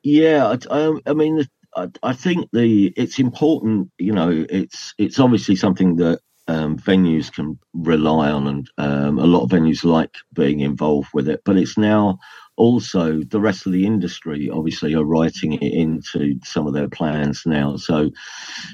Yeah, 0.03 0.53
I, 0.69 0.99
I 1.05 1.13
mean, 1.13 1.47
I, 1.77 1.87
I, 2.03 2.11
think 2.11 2.49
the 2.51 2.87
it's 2.97 3.19
important. 3.19 3.89
You 3.97 4.11
know, 4.11 4.45
it's 4.49 4.93
it's 4.97 5.17
obviously 5.17 5.55
something 5.55 5.95
that 5.95 6.19
um, 6.49 6.77
venues 6.77 7.31
can 7.31 7.59
rely 7.73 8.31
on, 8.31 8.47
and 8.47 8.69
um, 8.77 9.19
a 9.19 9.25
lot 9.25 9.43
of 9.43 9.51
venues 9.51 9.83
like 9.83 10.15
being 10.33 10.61
involved 10.61 11.09
with 11.13 11.29
it. 11.29 11.41
But 11.45 11.57
it's 11.57 11.77
now 11.77 12.19
also 12.57 13.21
the 13.23 13.39
rest 13.39 13.65
of 13.65 13.71
the 13.71 13.85
industry 13.85 14.49
obviously 14.49 14.93
are 14.93 15.05
writing 15.05 15.53
it 15.53 15.73
into 15.73 16.37
some 16.43 16.67
of 16.67 16.73
their 16.73 16.89
plans 16.89 17.43
now. 17.45 17.77
So 17.77 18.09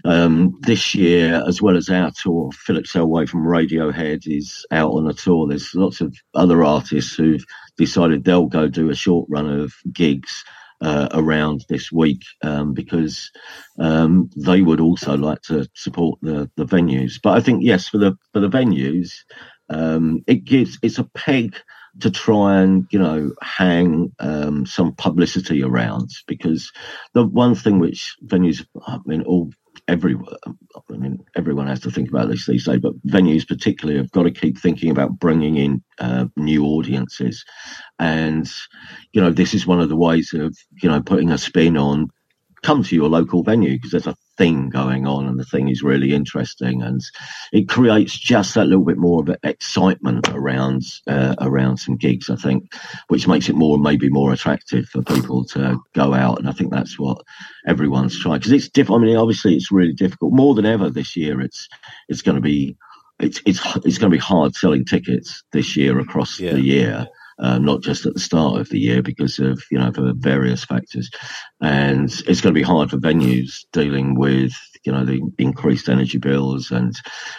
um, 0.06 0.58
this 0.62 0.96
year, 0.96 1.44
as 1.48 1.62
well 1.62 1.76
as 1.76 1.90
our 1.90 2.12
tour, 2.12 2.50
Philip 2.54 2.86
Selway 2.86 3.28
from 3.28 3.46
Radiohead 3.46 4.24
is 4.26 4.66
out 4.72 4.92
on 4.92 5.08
a 5.08 5.14
tour. 5.14 5.48
There's 5.48 5.76
lots 5.76 6.02
of 6.02 6.16
other 6.34 6.64
artists 6.64 7.14
who've 7.14 7.46
decided 7.78 8.24
they'll 8.24 8.48
go 8.48 8.68
do 8.70 8.90
a 8.90 8.96
short 8.96 9.28
run 9.30 9.50
of 9.50 9.74
gigs 9.92 10.46
uh, 10.82 11.10
around 11.14 11.66
this 11.70 11.92
week 11.92 12.24
um, 12.44 12.74
because 12.74 13.32
um, 13.80 14.30
they 14.36 14.62
would 14.62 14.80
also 14.80 15.16
like 15.18 15.42
to 15.44 15.68
support 15.74 16.20
the 16.22 16.50
the 16.56 16.66
venues. 16.66 17.20
But 17.22 17.38
I 17.38 17.42
think 17.42 17.64
yes, 17.64 17.88
for 17.88 17.98
the 17.98 18.18
for 18.34 18.40
the 18.40 18.50
venues, 18.50 19.12
um, 19.70 20.24
it 20.28 20.44
gives 20.44 20.78
it's 20.82 21.00
a 21.00 21.04
peg 21.04 21.56
to 22.02 22.12
try 22.12 22.62
and 22.62 22.88
you 22.92 23.00
know 23.00 23.32
hang 23.42 24.12
um, 24.20 24.66
some 24.66 24.94
publicity 24.94 25.64
around 25.64 26.10
because 26.28 26.72
the 27.14 27.26
one 27.26 27.56
thing 27.56 27.80
which 27.80 28.16
venues, 28.26 28.66
I 28.86 29.00
mean, 29.06 29.22
all 29.24 29.52
everyone, 29.88 30.34
I 30.46 30.98
mean, 30.98 31.24
everyone 31.36 31.68
has 31.68 31.80
to 31.82 31.92
think 31.92 32.10
about 32.10 32.30
this 32.30 32.46
these 32.46 32.66
days, 32.66 32.80
but 32.80 33.00
venues 33.08 33.48
particularly 33.48 34.00
have 34.00 34.12
got 34.12 34.24
to 34.24 34.32
keep 34.32 34.58
thinking 34.58 34.90
about 34.90 35.20
bringing 35.20 35.58
in 35.58 35.84
uh, 36.00 36.26
new 36.36 36.66
audiences, 36.66 37.44
and 38.00 38.50
you 39.14 39.22
know 39.22 39.32
this 39.32 39.54
is 39.54 39.68
one 39.68 39.80
of 39.80 39.90
the 39.90 39.96
ways 39.96 40.34
of 40.34 40.56
you 40.82 40.90
know 40.90 41.02
putting 41.02 41.32
a 41.32 41.38
spin 41.38 41.78
on 41.78 42.10
come 42.64 42.84
to 42.84 42.96
your 42.96 43.10
local 43.10 43.44
venue 43.44 43.74
because 43.74 43.92
there's 43.92 44.08
a 44.08 44.16
thing 44.38 44.70
going 44.70 45.08
on 45.08 45.28
and 45.28 45.40
the 45.40 45.46
thing 45.46 45.70
is 45.70 45.84
really 45.84 46.14
interesting. 46.14 46.82
And 46.82 47.02
it 47.52 47.70
creates 47.70 48.18
just 48.18 48.56
that 48.56 48.66
little 48.66 48.84
bit 48.84 48.98
more 48.98 49.22
of 49.22 49.36
excitement 49.44 50.30
around 50.30 50.84
uh, 51.08 51.36
around 51.40 51.78
some 51.78 51.96
gigs 51.96 52.30
i 52.30 52.36
think 52.36 52.74
which 53.08 53.28
makes 53.28 53.50
it 53.50 53.56
more 53.56 53.78
maybe 53.78 54.10
more 54.10 54.34
attractive 54.34 54.86
for 54.86 55.02
people 55.02 55.46
to 55.46 55.80
go 55.94 56.14
out. 56.14 56.40
And 56.40 56.50
i 56.50 56.52
think 56.52 56.72
that's 56.72 57.00
what 57.00 57.22
everyone's 57.68 58.20
trying 58.20 58.40
because 58.40 58.52
it's 58.52 58.70
different 58.70 59.04
i 59.04 59.06
mean 59.06 59.18
obviously 59.18 59.56
it's 59.56 59.72
really 59.72 59.94
difficult. 59.94 60.34
More 60.34 60.56
than 60.56 60.66
ever 60.66 60.90
this 60.90 61.16
year 61.16 61.42
it's 61.42 61.68
it's 62.10 62.22
going 62.22 62.36
to 62.36 62.42
be 62.42 62.78
it's 63.20 63.42
it's 63.46 63.60
it's 63.78 63.98
going 63.98 64.12
to 64.12 64.18
be 64.18 64.18
hard 64.18 64.56
selling 64.56 64.86
tickets 64.86 65.44
this 65.52 65.76
year 65.76 66.00
across 66.00 66.40
yeah. 66.40 66.52
the 66.52 66.62
year 66.62 67.08
uh, 67.40 67.58
not 67.58 67.82
just 67.82 68.06
at 68.06 68.14
the 68.14 68.20
start 68.20 68.60
of 68.60 68.70
the 68.70 68.80
year 68.80 69.02
because 69.02 69.40
of 69.40 69.62
you 69.72 69.78
know 69.78 69.92
for 69.92 70.14
various 70.16 70.64
factors, 70.64 71.10
and 71.62 72.10
it's 72.28 72.42
going 72.42 72.54
to 72.54 72.60
be 72.60 72.62
hard 72.62 72.90
for 72.90 72.98
venues 72.98 73.66
dealing 73.74 74.16
with 74.16 74.54
you 74.86 74.92
know 74.92 75.06
the 75.06 75.22
increased 75.38 75.90
energy 75.90 76.18
bills 76.18 76.72
and 76.72 76.96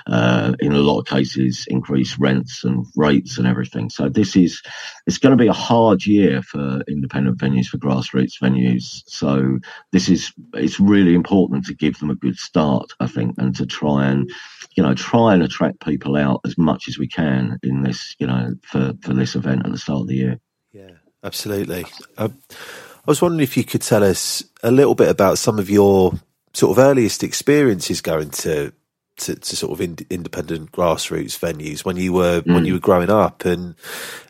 uh, 0.07 0.55
in 0.61 0.73
a 0.73 0.79
lot 0.79 1.01
of 1.01 1.07
cases 1.07 1.67
increased 1.69 2.19
rents 2.19 2.65
and 2.65 2.87
rates 2.97 3.39
and 3.39 3.47
everything. 3.47 3.91
So 3.91 4.09
this 4.09 4.37
is 4.37 4.63
it's 5.07 5.19
going 5.19 5.37
to 5.37 5.43
be 5.43 5.49
a 5.49 5.53
hard 5.53 6.07
year 6.07 6.43
for 6.43 6.83
independent 6.89 7.39
venues 7.39 7.67
for 7.67 7.79
grassroots 7.79 8.41
venues. 8.41 9.03
So 9.07 9.59
this 9.93 10.09
is 10.09 10.33
it's 10.55 10.81
really 10.81 11.15
important 11.15 11.67
to 11.67 11.75
give 11.75 11.99
them 11.99 12.11
a 12.11 12.17
good 12.17 12.39
start, 12.39 12.93
I 13.01 13.07
think, 13.07 13.35
and 13.39 13.55
to 13.57 13.67
try 13.67 14.07
and 14.09 14.31
you 14.77 14.83
know, 14.83 14.95
try 14.95 15.33
and 15.33 15.43
attract 15.43 15.81
people 15.81 16.17
out 16.17 16.41
as 16.45 16.57
much 16.59 16.87
as 16.87 16.99
we 16.99 17.09
can 17.09 17.59
in 17.63 17.83
this, 17.83 18.15
you 18.19 18.27
know, 18.27 18.55
for, 18.63 18.93
for 19.01 19.15
this 19.15 19.35
event 19.35 19.65
at 19.65 19.73
the 19.73 19.79
start 19.79 20.03
of 20.03 20.09
the 20.09 20.15
year. 20.15 20.39
Yeah, 20.73 20.91
absolutely. 21.25 21.87
Um, 22.19 22.39
I 22.51 23.11
was 23.11 23.23
wondering 23.23 23.43
if 23.43 23.57
you 23.57 23.65
could 23.65 23.81
tell 23.81 24.05
us 24.05 24.45
a 24.63 24.71
little 24.71 24.95
bit 24.95 25.09
about 25.09 25.39
some 25.39 25.59
of 25.59 25.71
your 25.71 26.13
sort 26.57 26.79
of 26.79 26.83
earliest 26.83 27.23
experiences 27.23 28.01
going 28.01 28.31
to 28.31 28.73
to, 29.19 29.35
to 29.35 29.57
sort 29.57 29.73
of 29.73 29.81
in, 29.83 29.99
independent 30.09 30.73
grassroots 30.73 31.39
venues 31.39 31.85
when 31.85 31.97
you 31.97 32.15
were 32.15 32.41
mm. 32.41 32.55
when 32.55 32.65
you 32.65 32.73
were 32.75 32.81
growing 32.81 33.11
up, 33.11 33.45
and 33.45 33.75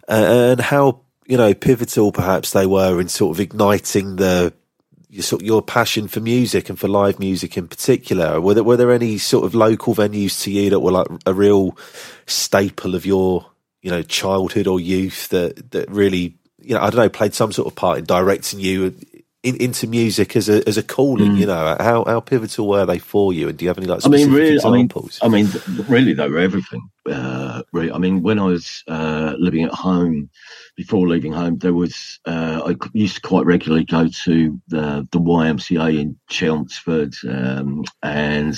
uh, 0.09 0.51
and 0.51 0.61
how 0.61 1.01
you 1.27 1.37
know 1.37 1.55
pivotal 1.55 2.11
perhaps 2.11 2.51
they 2.51 2.67
were 2.67 3.01
in 3.01 3.09
sort 3.09 3.37
of 3.37 3.41
igniting 3.41 4.17
the 4.17 4.53
your 5.09 5.23
sort 5.23 5.43
your 5.43 5.63
passion 5.63 6.09
for 6.09 6.19
music 6.19 6.69
and 6.69 6.81
for 6.81 6.89
live 6.89 7.21
music 7.21 7.57
in 7.57 7.69
particular. 7.69 8.41
Were 8.41 8.55
there 8.55 8.65
were 8.65 8.77
there 8.77 8.93
any 8.93 9.19
sort 9.19 9.45
of 9.45 9.55
local 9.55 9.95
venues 9.95 10.43
to 10.43 10.51
you 10.51 10.71
that 10.71 10.81
were 10.81 10.93
like 10.93 11.07
a 11.27 11.33
real 11.33 11.79
staple 12.27 12.97
of 12.97 13.07
your 13.07 13.47
you 13.83 13.91
know 13.91 14.03
childhood 14.03 14.67
or 14.67 14.81
youth 14.81 15.29
that 15.29 15.71
that 15.71 15.89
really 15.89 16.37
you 16.61 16.75
know 16.75 16.81
I 16.81 16.91
don't 16.91 16.97
know 16.99 17.09
played 17.09 17.35
some 17.35 17.53
sort 17.53 17.69
of 17.69 17.77
part 17.77 17.99
in 17.99 18.05
directing 18.05 18.59
you 18.59 18.97
in, 19.47 19.57
into 19.57 19.87
music 19.87 20.37
as 20.37 20.49
a 20.49 20.67
as 20.69 20.77
a 20.77 20.83
calling? 20.83 21.33
Mm. 21.33 21.39
You 21.39 21.47
know 21.47 21.77
how 21.79 22.05
how 22.05 22.21
pivotal 22.21 22.69
were 22.69 22.85
they 22.85 22.99
for 22.99 23.33
you? 23.33 23.49
And 23.49 23.57
do 23.57 23.65
you 23.65 23.69
have 23.69 23.79
any 23.79 23.87
like 23.87 24.01
specific 24.01 24.27
I 24.27 24.31
mean, 24.31 24.35
really, 24.35 24.55
examples? 24.55 25.19
I 25.23 25.29
mean, 25.29 25.47
I 25.47 25.71
mean, 25.71 25.87
really 25.89 26.13
they 26.13 26.29
were 26.29 26.39
everything. 26.39 26.91
Uh, 27.09 27.63
really, 27.73 27.93
I 27.93 27.99
mean, 27.99 28.23
when 28.23 28.39
I 28.39 28.45
was 28.45 28.83
uh, 28.89 29.35
living 29.39 29.65
at 29.65 29.73
home 29.73 30.29
before 30.77 31.09
leaving 31.09 31.33
home, 31.33 31.59
there 31.59 31.75
was 31.75 32.21
uh, 32.27 32.61
I 32.67 32.77
used 32.93 33.17
to 33.17 33.21
quite 33.23 33.47
regularly 33.47 33.85
go 33.85 34.09
to 34.09 34.61
the 34.69 35.09
the 35.11 35.19
YMCA 35.19 35.99
in 35.99 36.17
Chelmsford, 36.29 37.15
um, 37.29 37.85
and 38.03 38.55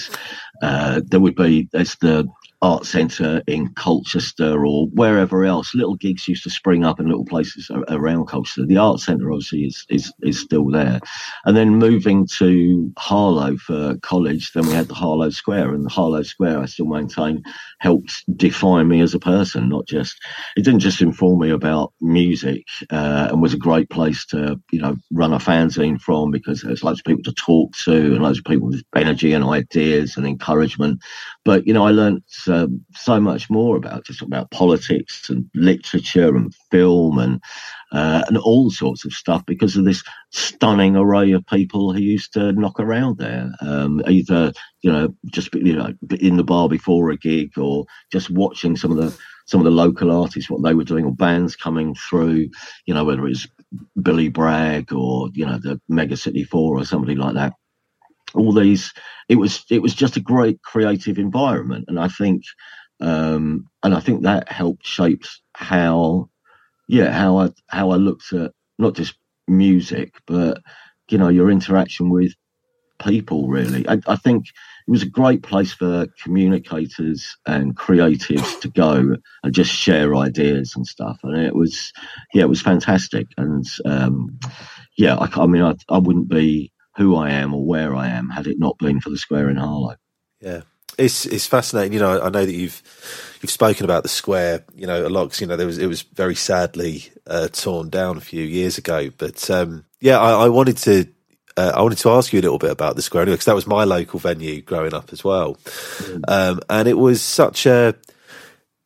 uh, 0.63 1.01
there 1.05 1.21
would 1.21 1.37
be 1.37 1.69
there's 1.73 1.97
the 1.97 2.29
art 2.61 2.85
centre 2.85 3.43
in 3.47 3.69
Colchester 3.75 4.67
or 4.67 4.89
wherever 4.89 5.45
else. 5.45 5.75
Little 5.75 5.95
gigs 5.95 6.27
used 6.27 6.43
to 6.45 6.51
spring 6.51 6.85
up 6.85 6.99
in 6.99 7.07
little 7.07 7.25
places 7.25 7.71
around 7.89 8.27
Colchester. 8.27 8.67
The 8.67 8.79
art 8.79 9.01
centre 9.01 9.31
obviously 9.31 9.65
is, 9.65 9.87
is, 9.89 10.13
is 10.23 10.41
still 10.41 10.69
there. 10.71 11.01
And 11.45 11.57
then 11.57 11.77
moving 11.77 12.27
to 12.39 12.93
Harlow 12.99 13.57
for 13.57 13.97
college, 13.99 14.53
then 14.53 14.67
we 14.67 14.73
had 14.73 14.89
the 14.89 14.95
Harlow 14.95 15.31
Square 15.31 15.75
and 15.75 15.85
the 15.85 15.91
Harlow 15.91 16.23
Square 16.23 16.61
I 16.61 16.67
still 16.67 16.87
maintain 16.87 17.43
helped 17.79 18.25
define 18.37 18.89
me 18.89 19.01
as 19.01 19.15
a 19.15 19.21
person, 19.21 19.69
not 19.69 19.87
just, 19.87 20.21
it 20.57 20.65
didn't 20.65 20.81
just 20.81 21.01
inform 21.01 21.41
me 21.41 21.51
about 21.51 21.93
music 22.09 22.65
uh, 22.91 23.29
and 23.31 23.43
was 23.43 23.55
a 23.55 23.59
great 23.59 23.91
place 23.91 24.27
to, 24.27 24.61
you 24.71 24.81
know, 24.81 24.97
run 25.13 25.33
a 25.33 25.39
fanzine 25.39 26.01
from 26.01 26.31
because 26.31 26.63
there's 26.63 26.83
loads 26.83 27.01
of 27.01 27.05
people 27.05 27.23
to 27.25 27.33
talk 27.33 27.75
to 27.77 27.93
and 27.93 28.23
loads 28.23 28.39
of 28.39 28.45
people 28.45 28.69
with 28.69 28.83
energy 28.97 29.33
and 29.33 29.45
ideas 29.45 30.17
and 30.17 30.27
encouragement. 30.27 31.01
But, 31.45 31.67
you 31.67 31.73
know, 31.73 31.87
I 31.87 31.91
learned 31.91 32.23
um, 32.49 32.85
so 32.95 33.21
much 33.21 33.51
more 33.51 33.77
about 33.77 34.05
just 34.05 34.23
about 34.23 34.51
politics 34.51 35.31
and 35.31 35.49
literature 35.55 36.35
and 36.37 36.55
film 36.71 37.19
and 37.19 37.41
uh, 37.93 38.23
and 38.29 38.37
all 38.37 38.71
sorts 38.71 39.05
of 39.05 39.13
stuff 39.13 39.45
because 39.47 39.77
of 39.77 39.85
this 39.85 40.03
stunning 40.31 40.97
array 40.97 41.33
of 41.33 41.47
people 41.47 41.93
who 41.93 42.01
used 42.01 42.33
to 42.35 42.53
knock 42.53 42.79
around 42.79 43.19
there, 43.19 43.51
um, 43.61 44.03
either 44.07 44.53
you 44.83 44.93
know 44.93 45.15
just 45.27 45.55
you 45.55 45.75
know 45.75 45.93
in 46.21 46.37
the 46.37 46.45
bar 46.45 46.69
before 46.69 47.11
a 47.11 47.17
gig 47.17 47.57
or 47.59 47.87
just 48.13 48.31
watching 48.31 48.77
some 48.77 48.91
of 48.91 48.99
the 48.99 49.19
some 49.49 49.61
of 49.61 49.65
the 49.65 49.71
local 49.71 50.13
artists 50.13 50.51
what 50.51 50.63
they 50.63 50.75
were 50.75 50.85
doing 50.85 51.07
or 51.07 51.15
bands 51.15 51.57
coming 51.57 51.95
through, 51.95 52.51
you 52.87 52.95
know 52.95 53.05
whether 53.05 53.27
it's 53.27 53.49
Billy 54.03 54.29
Bragg 54.29 54.93
or 54.93 55.31
you 55.35 55.47
know 55.47 55.59
the 55.59 55.81
Mega 55.89 56.17
City 56.17 56.45
Four 56.45 56.79
or 56.79 56.85
somebody 56.85 57.17
like 57.17 57.35
that. 57.35 57.55
All 58.35 58.53
these 58.53 58.93
it 59.29 59.37
was 59.37 59.65
it 59.71 59.83
was 59.83 59.95
just 59.95 60.19
a 60.19 60.21
great 60.21 60.63
creative 60.63 61.19
environment. 61.19 61.87
And 61.89 61.99
i 61.99 62.09
think 62.09 62.45
um 63.01 63.67
and 63.83 63.95
i 63.95 64.01
think 64.01 64.23
that 64.23 64.51
helped 64.51 64.87
shape 64.87 65.25
how 65.55 66.29
yeah 66.89 67.13
how 67.13 67.39
i 67.39 67.51
how 67.69 67.91
i 67.91 67.97
looked 67.97 68.33
at 68.33 68.53
not 68.79 68.95
just 68.95 69.15
music 69.47 70.15
but 70.27 70.61
you 71.11 71.19
know 71.19 71.29
your 71.29 71.51
interaction 71.51 72.11
with 72.11 72.33
people 72.99 73.49
really 73.49 73.89
I, 73.89 74.01
I 74.07 74.17
think 74.17 74.47
it 74.49 74.91
was 74.91 75.03
a 75.03 75.09
great 75.09 75.43
place 75.43 75.73
for 75.73 76.07
communicators 76.23 77.37
and 77.47 77.77
creatives 77.77 78.61
to 78.61 78.69
go 78.69 79.17
and 79.43 79.55
just 79.55 79.73
share 79.73 80.17
ideas 80.17 80.75
and 80.75 80.87
stuff 80.87 81.21
and 81.23 81.37
it 81.37 81.55
was 81.55 81.93
yeah 82.35 82.43
it 82.43 82.49
was 82.49 82.61
fantastic 82.61 83.29
and 83.37 83.67
um 83.85 84.39
yeah 84.97 85.17
i, 85.17 85.29
I 85.41 85.47
mean 85.47 85.63
I, 85.63 85.75
I 85.89 85.99
wouldn't 85.99 86.29
be 86.29 86.73
who 86.99 87.15
I 87.15 87.31
am 87.31 87.55
or 87.55 87.65
where 87.65 87.95
I 87.95 88.09
am 88.09 88.29
had 88.29 88.49
it 88.49 88.59
not 88.59 88.77
been 88.79 89.01
for 89.01 89.09
the 89.09 89.17
square 89.17 89.49
in 89.49 89.57
Harlow. 89.57 89.95
Yeah. 90.41 90.63
It's 90.99 91.27
it's 91.27 91.47
fascinating, 91.47 91.93
you 91.93 92.01
know. 92.01 92.21
I 92.21 92.29
know 92.29 92.45
that 92.45 92.53
you've 92.53 92.83
you've 93.41 93.53
spoken 93.53 93.85
about 93.85 94.03
the 94.03 94.09
square, 94.09 94.65
you 94.75 94.85
know, 94.89 95.07
a 95.07 95.09
lot. 95.09 95.41
You 95.41 95.47
know, 95.47 95.57
there 95.57 95.67
was 95.67 95.79
it 95.79 95.87
was 95.87 96.03
very 96.03 96.35
sadly 96.35 97.05
uh, 97.25 97.47
torn 97.49 97.89
down 97.89 98.17
a 98.17 98.21
few 98.21 98.43
years 98.43 98.79
ago. 98.79 99.09
But 99.17 99.49
um, 99.49 99.85
yeah, 100.01 100.19
I, 100.19 100.47
I, 100.47 100.49
wanted 100.49 100.77
to 100.79 101.07
uh, 101.59 101.73
I 101.75 101.83
wanted 101.83 101.99
to 101.99 102.11
ask 102.11 102.33
you 102.33 102.41
a 102.41 102.47
little 102.47 102.59
bit 102.59 102.71
about 102.71 102.97
the 102.97 103.03
square 103.03 103.23
anyway, 103.23 103.35
because 103.35 103.47
that 103.47 103.55
was 103.55 103.67
my 103.67 103.85
local 103.85 104.19
venue 104.19 104.63
growing 104.63 104.95
up 104.95 105.13
as 105.13 105.25
well, 105.25 105.57
mm. 105.57 106.23
um, 106.29 106.61
and 106.71 106.89
it 106.89 106.99
was 106.99 107.21
such 107.21 107.67
a 107.67 107.95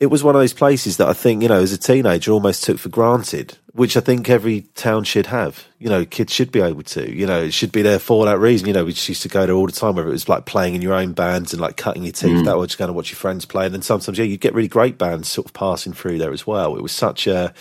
it 0.02 0.11
was 0.11 0.25
one 0.25 0.35
of 0.35 0.41
those 0.41 0.52
places 0.52 0.97
that 0.97 1.07
I 1.07 1.12
think, 1.12 1.43
you 1.43 1.49
know, 1.49 1.61
as 1.61 1.73
a 1.73 1.79
teenager 1.79 2.33
almost 2.33 2.64
took 2.64 2.81
for 2.81 2.88
granted, 2.88 3.57
which 3.71 3.97
I 3.97 4.00
think 4.00 4.29
every 4.29 4.62
town 4.75 5.05
should 5.05 5.26
have. 5.26 5.64
You 5.79 5.91
know, 5.91 6.05
kids 6.05 6.33
should 6.33 6.50
be 6.50 6.61
able 6.61 6.83
to, 6.83 7.09
you 7.09 7.25
know, 7.25 7.45
it 7.45 7.55
should 7.55 7.71
be 7.71 7.83
there 7.83 8.00
for 8.00 8.25
that 8.26 8.41
reason. 8.41 8.67
You 8.67 8.73
know, 8.73 8.85
we 8.85 8.95
just 8.95 9.09
used 9.09 9.23
to 9.23 9.29
go 9.29 9.47
there 9.47 9.55
all 9.55 9.67
the 9.67 9.71
time, 9.71 9.95
whether 9.95 10.09
it 10.09 10.11
was 10.11 10.29
like 10.29 10.45
playing 10.45 10.75
in 10.75 10.83
your 10.83 10.95
own 10.95 11.12
bands 11.12 11.52
and 11.52 11.62
like 11.62 11.76
cutting 11.76 12.02
your 12.02 12.11
teeth 12.11 12.38
mm. 12.38 12.45
that 12.47 12.59
way, 12.59 12.67
just 12.67 12.79
going 12.79 12.88
to 12.88 12.93
watch 12.93 13.12
your 13.12 13.17
friends 13.17 13.45
play. 13.45 13.67
And 13.67 13.73
then 13.73 13.83
sometimes, 13.83 14.19
yeah, 14.19 14.25
you'd 14.25 14.41
get 14.41 14.55
really 14.55 14.67
great 14.67 14.99
bands 14.99 15.29
sort 15.29 15.47
of 15.47 15.52
passing 15.52 15.93
through 15.93 16.19
there 16.19 16.33
as 16.33 16.49
well. 16.49 16.75
It 16.75 16.83
was 16.83 16.91
such 16.91 17.29
a, 17.29 17.55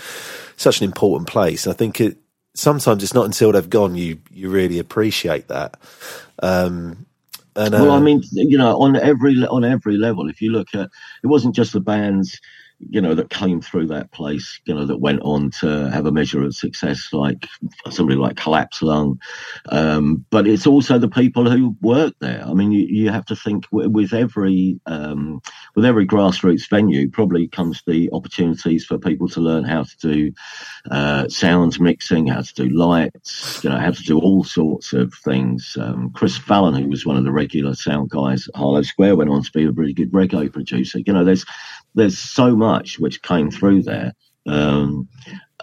such 0.58 0.82
an 0.82 0.86
important 0.86 1.30
place. 1.30 1.68
And 1.68 1.76
I 1.76 1.78
think 1.78 2.02
it, 2.02 2.18
sometimes 2.54 3.04
it's 3.04 3.14
not 3.14 3.26
until 3.26 3.52
they've 3.52 3.70
gone 3.70 3.96
you, 3.96 4.20
you 4.32 4.50
really 4.50 4.80
appreciate 4.80 5.48
that. 5.48 5.78
Um, 6.42 7.06
and, 7.56 7.76
uh, 7.76 7.80
well, 7.82 7.92
I 7.92 7.98
uh, 7.98 8.02
mean, 8.02 8.24
you 8.32 8.58
know, 8.58 8.80
on 8.80 8.96
every 8.96 9.36
on 9.48 9.66
every 9.66 9.98
level, 9.98 10.30
if 10.30 10.42
you 10.42 10.52
look 10.52 10.70
at, 10.74 10.90
it 11.24 11.28
wasn't 11.28 11.56
just 11.56 11.74
the 11.74 11.82
bands 11.82 12.40
you 12.90 13.02
know, 13.02 13.16
that 13.16 13.30
came 13.30 13.62
through 13.62 13.88
that 13.88 14.12
place, 14.12 14.60
you 14.66 14.74
know, 14.74 14.86
that 14.86 14.98
went 14.98 15.22
on 15.22 15.52
to 15.52 15.90
have 15.92 16.06
a 16.06 16.12
measure 16.12 16.44
of 16.44 16.56
success, 16.56 17.10
like 17.14 17.46
somebody 17.90 18.18
like 18.18 18.38
Collapsed 18.38 18.82
Lung. 18.82 19.20
Um, 19.70 20.26
but 20.30 20.48
it's 20.48 20.68
also 20.68 20.98
the 20.98 21.10
people 21.10 21.50
who 21.50 21.76
work 21.82 22.14
there. 22.20 22.44
I 22.46 22.54
mean, 22.54 22.72
you, 22.72 22.86
you 22.88 23.10
have 23.12 23.26
to 23.26 23.36
think 23.36 23.66
with 23.72 24.14
every 24.14 24.80
um, 24.86 25.42
with 25.76 25.86
every 25.86 26.08
grassroots 26.08 26.70
venue, 26.70 27.10
probably 27.10 27.48
comes 27.48 27.82
the 27.86 28.10
opportunities 28.12 28.86
for 28.86 28.98
people 28.98 29.28
to 29.30 29.42
learn 29.42 29.64
how 29.64 29.84
to 29.84 29.98
do 29.98 30.34
uh, 30.90 31.28
sound 31.28 31.80
mixing, 31.80 32.28
how 32.28 32.42
to 32.42 32.54
do 32.54 32.70
lights, 32.70 33.64
you 33.64 33.70
know, 33.70 33.78
how 33.78 33.92
to 33.92 34.04
do 34.04 34.20
all 34.20 34.44
sorts 34.44 34.94
of 34.94 35.14
things. 35.24 35.78
Um, 35.80 36.12
Chris 36.14 36.38
Fallon, 36.38 36.76
who 36.76 36.90
was 36.90 37.06
one 37.06 37.18
of 37.18 37.24
the 37.24 37.32
regular 37.32 37.76
sound 37.76 38.10
guys 38.10 38.48
at 38.48 38.56
Harlow 38.56 38.82
Square, 38.82 39.18
went 39.18 39.30
on 39.30 39.44
to 39.44 39.52
be 39.52 39.66
a 39.66 39.72
really 39.72 39.94
good 39.94 40.12
reggae 40.12 40.52
producer. 40.52 41.00
You 41.00 41.14
know, 41.14 41.24
there's 41.24 41.46
there's 41.96 42.18
so 42.18 42.56
much 42.56 43.00
which 43.00 43.22
came 43.22 43.52
through 43.52 43.84
there 43.84 44.14
um, 44.48 45.08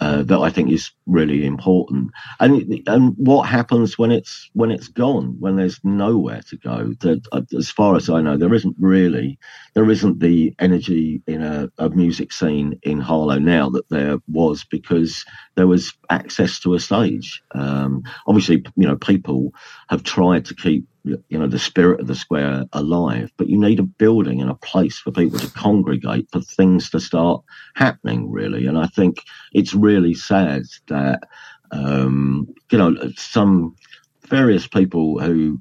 uh, 0.01 0.23
that 0.23 0.39
I 0.39 0.51
think 0.51 0.71
is 0.71 0.91
really 1.07 1.45
important. 1.45 2.11
And 2.41 2.83
and 2.87 3.15
what 3.17 3.49
happens 3.49 3.99
when 3.99 4.11
it's 4.11 4.49
when 4.53 4.71
it's 4.71 4.89
gone, 4.89 5.37
when 5.41 5.57
there's 5.57 5.81
nowhere 5.83 6.43
to 6.49 6.57
go? 6.57 6.95
That, 7.01 7.27
uh, 7.33 7.43
as 7.57 7.71
far 7.71 7.97
as 7.97 8.09
I 8.09 8.21
know, 8.21 8.37
there 8.37 8.55
isn't 8.55 8.77
really 8.79 9.39
there 9.75 9.91
isn't 9.91 10.21
the 10.21 10.55
energy 10.59 11.23
in 11.27 11.43
a, 11.43 11.71
a 11.79 11.89
music 11.91 12.33
scene 12.33 12.79
in 12.83 13.01
Harlow 13.01 13.39
now 13.39 13.71
that 13.71 13.89
there 13.89 14.19
was 14.29 14.65
because 14.65 15.25
there 15.57 15.67
was 15.67 15.93
access 16.11 16.59
to 16.61 16.75
a 16.75 16.81
stage. 16.81 17.43
Um, 17.53 18.03
obviously, 18.27 18.65
you 18.77 18.87
know, 18.87 18.97
people 18.97 19.53
have 19.89 20.03
tried 20.03 20.45
to 20.47 20.55
keep 20.55 20.87
you 21.05 21.39
know 21.39 21.47
the 21.47 21.59
spirit 21.59 22.01
of 22.01 22.07
the 22.07 22.15
square 22.15 22.65
alive 22.73 23.31
but 23.37 23.49
you 23.49 23.59
need 23.59 23.79
a 23.79 23.85
building 23.85 24.41
and 24.41 24.51
a 24.51 24.55
place 24.55 24.99
for 24.99 25.11
people 25.11 25.39
to 25.39 25.51
congregate 25.53 26.29
for 26.31 26.41
things 26.41 26.91
to 26.91 27.01
start 27.01 27.43
happening 27.77 28.31
really 28.31 28.67
and 28.67 28.77
i 28.77 28.87
think 28.87 29.23
it's 29.53 29.73
really 29.73 29.88
sad 30.15 30.63
that 30.89 31.21
um, 31.71 32.53
you 32.71 32.79
know 32.79 32.95
some 33.17 33.77
various 34.29 34.67
people 34.67 35.19
who 35.19 35.61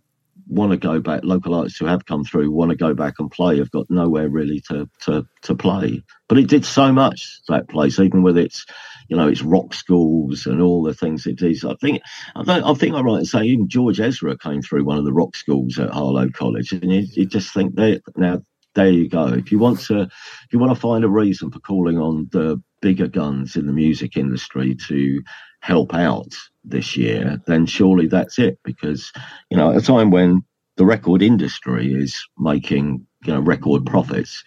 want 0.49 0.71
to 0.71 0.77
go 0.77 0.99
back, 0.99 1.21
local 1.23 1.53
artists 1.53 1.77
who 1.77 1.85
have 1.85 2.05
come 2.05 2.23
through 2.23 2.49
want 2.51 2.69
to 2.71 2.77
go 2.77 2.93
back 2.93 3.15
and 3.19 3.29
play, 3.29 3.57
have 3.57 3.71
got 3.71 3.89
nowhere 3.89 4.29
really 4.29 4.61
to, 4.61 4.89
to, 5.01 5.27
to 5.41 5.55
play. 5.55 6.03
But 6.27 6.37
it 6.37 6.47
did 6.47 6.65
so 6.65 6.91
much, 6.91 7.41
that 7.47 7.67
place, 7.67 7.99
even 7.99 8.23
with 8.23 8.37
its, 8.37 8.65
you 9.09 9.17
know, 9.17 9.27
its 9.27 9.41
rock 9.41 9.73
schools 9.73 10.45
and 10.45 10.61
all 10.61 10.83
the 10.83 10.93
things 10.93 11.25
it 11.25 11.37
did. 11.37 11.63
I 11.65 11.75
think, 11.81 12.01
I, 12.35 12.61
I 12.61 12.73
think 12.75 12.95
I'm 12.95 13.05
right 13.05 13.19
in 13.19 13.25
saying 13.25 13.45
even 13.45 13.69
George 13.69 13.99
Ezra 13.99 14.37
came 14.37 14.61
through 14.61 14.85
one 14.85 14.97
of 14.97 15.05
the 15.05 15.13
rock 15.13 15.35
schools 15.35 15.77
at 15.79 15.89
Harlow 15.89 16.29
College. 16.29 16.71
And 16.71 16.91
you, 16.91 17.05
you 17.11 17.25
just 17.25 17.53
think, 17.53 17.75
that 17.75 18.01
now, 18.15 18.41
there 18.77 18.91
you 18.91 19.09
go. 19.09 19.25
If 19.27 19.51
you 19.51 19.57
want 19.57 19.79
to, 19.87 20.01
if 20.01 20.53
you 20.53 20.59
want 20.59 20.71
to 20.73 20.79
find 20.79 21.03
a 21.03 21.09
reason 21.09 21.49
for 21.49 21.59
calling 21.59 21.97
on 21.97 22.29
the 22.31 22.61
bigger 22.79 23.07
guns 23.07 23.55
in 23.55 23.65
the 23.65 23.73
music 23.73 24.15
industry 24.15 24.75
to 24.87 25.23
help 25.61 25.95
out 25.95 26.31
this 26.63 26.95
year, 26.95 27.41
then 27.47 27.65
surely 27.65 28.05
that's 28.05 28.37
it. 28.37 28.59
Because, 28.63 29.11
you 29.49 29.57
know, 29.57 29.71
at 29.71 29.77
a 29.77 29.81
time 29.81 30.11
when 30.11 30.43
the 30.75 30.85
record 30.85 31.23
industry 31.23 31.91
is 31.91 32.23
making, 32.37 33.03
you 33.25 33.33
know, 33.33 33.39
record 33.39 33.83
profits, 33.87 34.43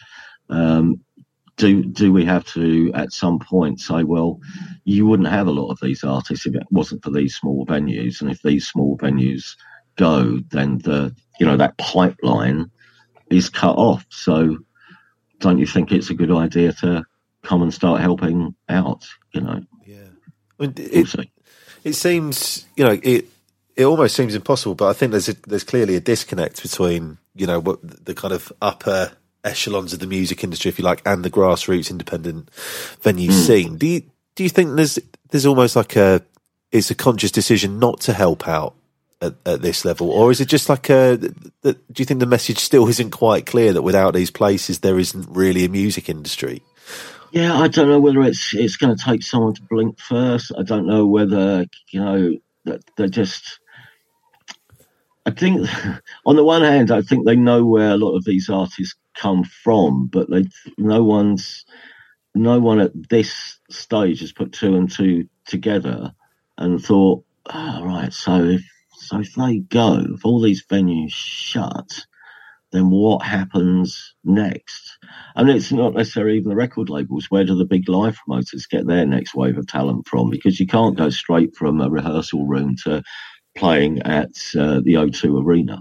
um, 0.49 1.01
do 1.57 1.83
do 1.83 2.13
we 2.13 2.25
have 2.25 2.45
to 2.55 2.93
at 2.95 3.13
some 3.13 3.41
point 3.41 3.81
say, 3.81 4.05
well, 4.05 4.39
you 4.85 5.07
wouldn't 5.07 5.29
have 5.29 5.49
a 5.49 5.59
lot 5.61 5.73
of 5.73 5.81
these 5.83 6.05
artists 6.05 6.47
if 6.47 6.55
it 6.55 6.63
wasn't 6.71 7.03
for 7.03 7.11
these 7.11 7.35
small 7.35 7.67
venues, 7.67 8.21
and 8.21 8.31
if 8.31 8.41
these 8.43 8.65
small 8.65 8.97
venues 8.97 9.57
go, 9.97 10.39
then 10.51 10.79
the 10.79 11.13
you 11.41 11.47
know 11.47 11.57
that 11.57 11.77
pipeline 11.79 12.71
is 13.31 13.49
cut 13.49 13.77
off. 13.77 14.05
So, 14.11 14.59
don't 15.39 15.59
you 15.59 15.67
think 15.67 15.93
it's 15.93 16.11
a 16.11 16.15
good 16.15 16.31
idea 16.31 16.73
to 16.75 17.05
come 17.43 17.63
and 17.63 17.73
start 17.73 18.01
helping 18.01 18.55
out? 18.69 19.07
You 19.33 19.41
know. 19.41 19.63
Yeah. 19.87 19.97
I 20.59 20.63
mean, 20.63 20.75
it, 20.77 21.31
it 21.85 21.95
seems 21.95 22.67
you 22.77 22.85
know 22.85 22.99
it 23.03 23.27
it 23.77 23.85
almost 23.85 24.15
seems 24.15 24.35
impossible, 24.35 24.75
but 24.75 24.89
I 24.89 24.93
think 24.93 25.13
there's 25.13 25.29
a, 25.29 25.35
there's 25.47 25.65
clearly 25.65 25.97
a 25.97 26.01
disconnect 26.01 26.63
between 26.63 27.19
you 27.35 27.47
know 27.47 27.61
what 27.61 27.79
the 27.83 28.15
kind 28.15 28.35
of 28.35 28.53
upper 28.61 29.13
echelons 29.45 29.93
of 29.93 30.01
the 30.01 30.07
music 30.07 30.45
industry, 30.45 30.69
if 30.69 30.79
you 30.79 30.85
like, 30.85 31.03
and 31.07 31.25
the 31.25 31.31
grassroots 31.31 31.91
independent 31.91 32.51
venue 33.01 33.31
mm. 33.31 33.47
scene. 33.47 33.79
Do 33.79 33.87
you 33.87 34.03
do 34.35 34.43
you 34.43 34.51
think 34.51 34.77
there's 34.77 34.99
there's 35.31 35.47
almost 35.47 35.77
like 35.77 35.97
a 35.97 36.23
it's 36.73 36.91
a 36.91 36.95
conscious 36.95 37.31
decision 37.31 37.79
not 37.79 38.01
to 38.01 38.13
help 38.13 38.47
out 38.47 38.75
at, 39.21 39.35
at 39.45 39.63
this 39.63 39.85
level, 39.85 40.11
or 40.11 40.31
is 40.31 40.41
it 40.41 40.49
just 40.49 40.69
like 40.69 40.89
a? 40.91 41.17
do 41.17 41.75
you 41.97 42.05
think 42.05 42.21
the 42.21 42.27
message 42.27 42.59
still 42.59 42.89
isn't 42.89 43.11
quite 43.11 43.47
clear 43.47 43.73
that 43.73 43.83
without 43.83 44.15
these 44.15 44.31
places 44.31 44.81
there 44.81 44.99
isn't 44.99 45.29
really 45.31 45.65
a 45.65 45.69
music 45.69 46.09
industry? 46.09 46.63
Yeah, 47.33 47.57
I 47.57 47.69
don't 47.69 47.89
know 47.89 48.01
whether 48.01 48.23
it's 48.23 48.55
it's 48.55 48.77
going 48.77 48.97
to 48.97 49.05
take 49.05 49.23
someone 49.23 49.55
to 49.55 49.63
blink 49.63 49.99
first. 50.01 50.53
I 50.59 50.63
don't 50.63 50.87
know 50.87 51.07
whether 51.07 51.67
you 51.91 52.01
know 52.01 52.37
that 52.65 52.83
they're 52.97 53.09
just. 53.09 53.61
I 55.27 55.33
think, 55.33 55.69
on 56.27 56.37
the 56.37 56.45
one 56.45 56.63
hand, 56.63 56.91
I 56.91 57.03
think 57.03 57.27
they 57.27 57.37
know 57.37 57.65
where 57.65 57.91
a 57.91 57.99
lot 57.99 58.17
of 58.17 58.25
these 58.25 58.49
artists 58.49 58.97
come 59.15 59.45
from, 59.45 60.07
but 60.07 60.31
they 60.31 60.47
no 60.79 61.05
one's 61.05 61.65
no 62.35 62.59
one 62.59 62.81
at 62.81 62.93
this 63.09 63.59
stage 63.71 64.21
has 64.21 64.33
put 64.33 64.53
two 64.53 64.77
and 64.77 64.91
two 64.91 65.29
together 65.47 66.13
and 66.59 66.83
thought, 66.83 67.25
oh, 67.53 67.85
right, 67.85 68.13
so 68.13 68.45
if 68.45 68.63
so 69.01 69.19
if 69.21 69.35
they 69.35 69.59
go, 69.59 70.05
if 70.15 70.25
all 70.25 70.41
these 70.41 70.65
venues 70.65 71.13
shut, 71.13 72.07
then 72.71 72.91
what 72.91 73.25
happens 73.25 74.15
next? 74.25 74.99
And 75.35 75.49
it's 75.49 75.73
not 75.73 75.95
necessarily 75.95 76.37
even 76.37 76.51
the 76.51 76.57
record 76.57 76.89
labels. 76.91 77.27
Where 77.31 77.45
do 77.45 77.57
the 77.57 77.65
big 77.65 77.89
live 77.89 78.17
promoters 78.17 78.67
get 78.67 78.87
their 78.87 79.07
next 79.07 79.35
wave 79.35 79.59
of 79.59 79.67
talent 79.67 80.07
from? 80.07 80.31
Because 80.31 80.61
you 80.61 80.67
can't 80.67 80.97
go 80.97 81.11
straight 81.11 81.57
from 81.57 81.81
a 81.81 81.89
rehearsal 81.91 82.47
room 82.47 82.77
to 82.85 83.03
playing 83.57 84.03
at 84.03 84.31
uh, 84.57 84.81
the 84.85 84.95
O2 84.95 85.43
Arena. 85.43 85.81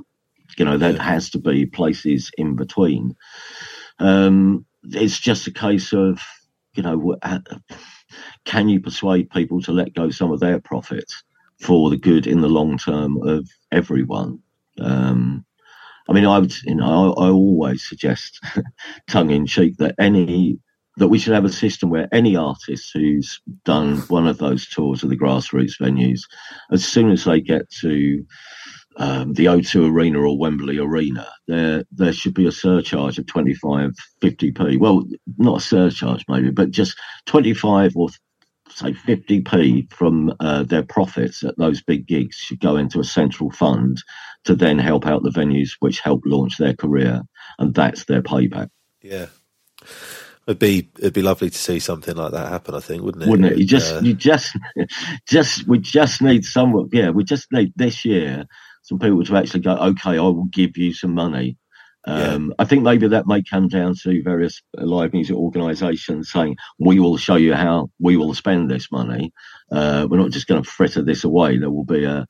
You 0.58 0.66
know, 0.66 0.78
there 0.78 0.98
has 0.98 1.30
to 1.32 1.40
be 1.40 1.66
places 1.66 2.32
in 2.38 2.56
between. 2.56 3.16
Um, 4.00 4.66
it's 4.84 5.20
just 5.20 5.46
a 5.48 5.52
case 5.52 5.94
of, 5.94 6.22
you 6.74 6.84
know, 6.84 7.18
can 8.46 8.70
you 8.70 8.80
persuade 8.80 9.30
people 9.30 9.62
to 9.64 9.74
let 9.74 9.94
go 9.94 10.10
some 10.10 10.32
of 10.32 10.40
their 10.40 10.60
profits 10.60 11.24
for 11.60 11.90
the 11.90 11.98
good 11.98 12.28
in 12.28 12.42
the 12.42 12.50
long 12.50 12.78
term 12.78 13.22
of 13.28 13.48
everyone? 13.72 14.40
Um, 14.80 15.46
I 16.10 16.14
mean, 16.14 16.26
I 16.26 16.40
would, 16.40 16.54
you 16.64 16.76
know, 16.76 17.14
I, 17.14 17.26
I 17.26 17.30
always 17.30 17.88
suggest, 17.88 18.44
tongue 19.10 19.30
in 19.30 19.46
cheek, 19.46 19.78
that 19.78 19.96
any 20.00 20.60
that 20.98 21.08
we 21.08 21.18
should 21.18 21.34
have 21.34 21.46
a 21.46 21.52
system 21.52 21.90
where 21.90 22.10
any 22.12 22.36
artist 22.36 22.92
who's 22.94 23.40
done 23.64 23.98
one 24.10 24.28
of 24.28 24.38
those 24.38 24.68
tours 24.68 25.02
of 25.02 25.10
the 25.10 25.18
grassroots 25.18 25.80
venues, 25.80 26.22
as 26.72 26.86
soon 26.86 27.10
as 27.10 27.24
they 27.24 27.40
get 27.40 27.70
to 27.70 28.26
um, 28.98 29.34
the 29.34 29.46
O2 29.46 29.90
Arena 29.90 30.20
or 30.20 30.38
Wembley 30.38 30.78
Arena, 30.78 31.26
there 31.48 31.86
there 31.92 32.12
should 32.12 32.34
be 32.34 32.48
a 32.48 32.52
surcharge 32.52 33.18
of 33.18 33.26
25, 33.28 33.92
50p. 34.22 34.78
Well, 34.78 35.06
not 35.38 35.58
a 35.58 35.62
surcharge 35.62 36.26
maybe, 36.28 36.52
but 36.52 36.72
just 36.72 36.98
25 37.28 37.94
or 37.96 38.10
say 38.72 38.94
50p 38.94 39.92
from 39.92 40.34
uh, 40.40 40.64
their 40.64 40.84
profits 40.84 41.44
at 41.44 41.58
those 41.58 41.82
big 41.82 42.08
gigs 42.08 42.36
should 42.36 42.60
go 42.60 42.78
into 42.78 43.00
a 43.00 43.04
central 43.04 43.52
fund 43.52 44.02
to 44.46 44.56
then 44.56 44.80
help 44.80 45.06
out 45.06 45.24
the 45.24 45.30
venues 45.30 45.72
which 45.80 46.00
help 46.00 46.22
launch 46.26 46.58
their 46.58 46.74
career, 46.74 47.24
and 47.58 47.74
that's 47.74 48.06
their 48.06 48.22
payback. 48.22 48.70
Yeah. 49.02 49.28
It'd 50.48 50.60
be 50.60 50.90
it'd 50.98 51.14
be 51.14 51.22
lovely 51.22 51.52
to 51.52 51.58
see 51.58 51.80
something 51.80 52.16
like 52.16 52.32
that 52.32 52.50
happen. 52.50 52.74
I 52.74 52.80
think, 52.80 53.04
wouldn't 53.04 53.24
it? 53.24 53.30
Wouldn't 53.30 53.52
it? 53.52 53.60
You 53.60 53.66
just 53.66 53.94
uh, 53.94 54.00
you 54.00 54.16
just 54.16 54.58
just 55.28 55.68
we 55.68 55.78
just 55.78 56.24
need 56.24 56.44
someone. 56.44 56.90
Yeah, 56.92 57.12
we 57.12 57.24
just 57.24 57.52
need 57.52 57.72
this 57.76 58.04
year 58.04 58.48
some 58.82 58.98
people 58.98 59.24
to 59.24 59.36
actually 59.38 59.60
go. 59.62 59.76
Okay, 59.76 60.18
I 60.18 60.22
will 60.22 60.46
give 60.46 60.76
you 60.76 60.94
some 60.94 61.14
money. 61.14 61.58
Um, 62.06 62.48
yeah. 62.48 62.56
I 62.60 62.66
think 62.66 62.84
maybe 62.84 63.10
that 63.10 63.28
may 63.28 63.44
come 63.44 63.68
down 63.68 63.96
to 64.04 64.24
various 64.24 64.62
live 64.74 65.14
music 65.14 65.36
organisations 65.36 66.32
saying, 66.32 66.58
"We 66.80 67.00
will 67.00 67.18
show 67.18 67.36
you 67.36 67.54
how 67.54 67.92
we 68.00 68.18
will 68.18 68.34
spend 68.34 68.70
this 68.70 68.92
money. 68.92 69.34
Uh, 69.72 70.08
we're 70.10 70.18
not 70.18 70.32
just 70.32 70.48
going 70.48 70.64
to 70.64 70.70
fritter 70.70 71.04
this 71.04 71.24
away. 71.24 71.58
There 71.58 71.70
will 71.70 71.86
be 71.86 72.06
a, 72.06 72.26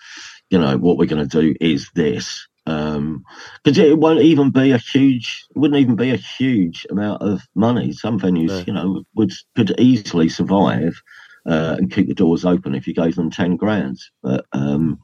you 0.49 0.59
know, 0.59 0.77
what 0.77 0.97
we're 0.97 1.05
going 1.05 1.27
to 1.27 1.41
do 1.41 1.55
is 1.59 1.89
this." 1.93 2.47
because 2.65 2.97
um, 2.97 3.23
it 3.63 3.97
won't 3.97 4.21
even 4.21 4.51
be 4.51 4.71
a 4.71 4.77
huge, 4.77 5.45
it 5.49 5.57
wouldn't 5.57 5.79
even 5.79 5.95
be 5.95 6.11
a 6.11 6.17
huge 6.17 6.85
amount 6.89 7.21
of 7.21 7.41
money. 7.55 7.91
Some 7.93 8.19
venues, 8.19 8.49
no. 8.49 8.63
you 8.67 8.73
know, 8.73 9.03
would 9.15 9.31
could 9.55 9.79
easily 9.79 10.29
survive 10.29 11.01
uh, 11.47 11.75
and 11.79 11.91
keep 11.91 12.07
the 12.07 12.13
doors 12.13 12.45
open 12.45 12.75
if 12.75 12.87
you 12.87 12.93
gave 12.93 13.15
them 13.15 13.31
ten 13.31 13.55
grand, 13.55 13.97
but 14.21 14.45
um, 14.51 14.99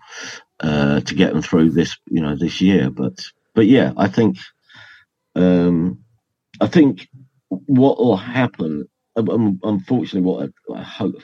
uh, 0.60 1.00
to 1.02 1.16
get 1.16 1.34
them 1.34 1.42
through 1.42 1.72
this, 1.72 1.98
you 2.08 2.22
know, 2.22 2.36
this 2.36 2.62
year. 2.62 2.90
But 2.90 3.18
but 3.56 3.66
yeah, 3.66 3.94
I 3.98 4.08
think 4.10 4.38
um, 5.36 6.04
I 6.62 6.68
think 6.68 7.08
what 7.48 7.98
will 7.98 8.18
happen 8.18 8.88
unfortunately, 9.16 10.22
what 10.22 10.50
I, 10.70 10.80
I, 10.80 10.84
hope 10.84 11.16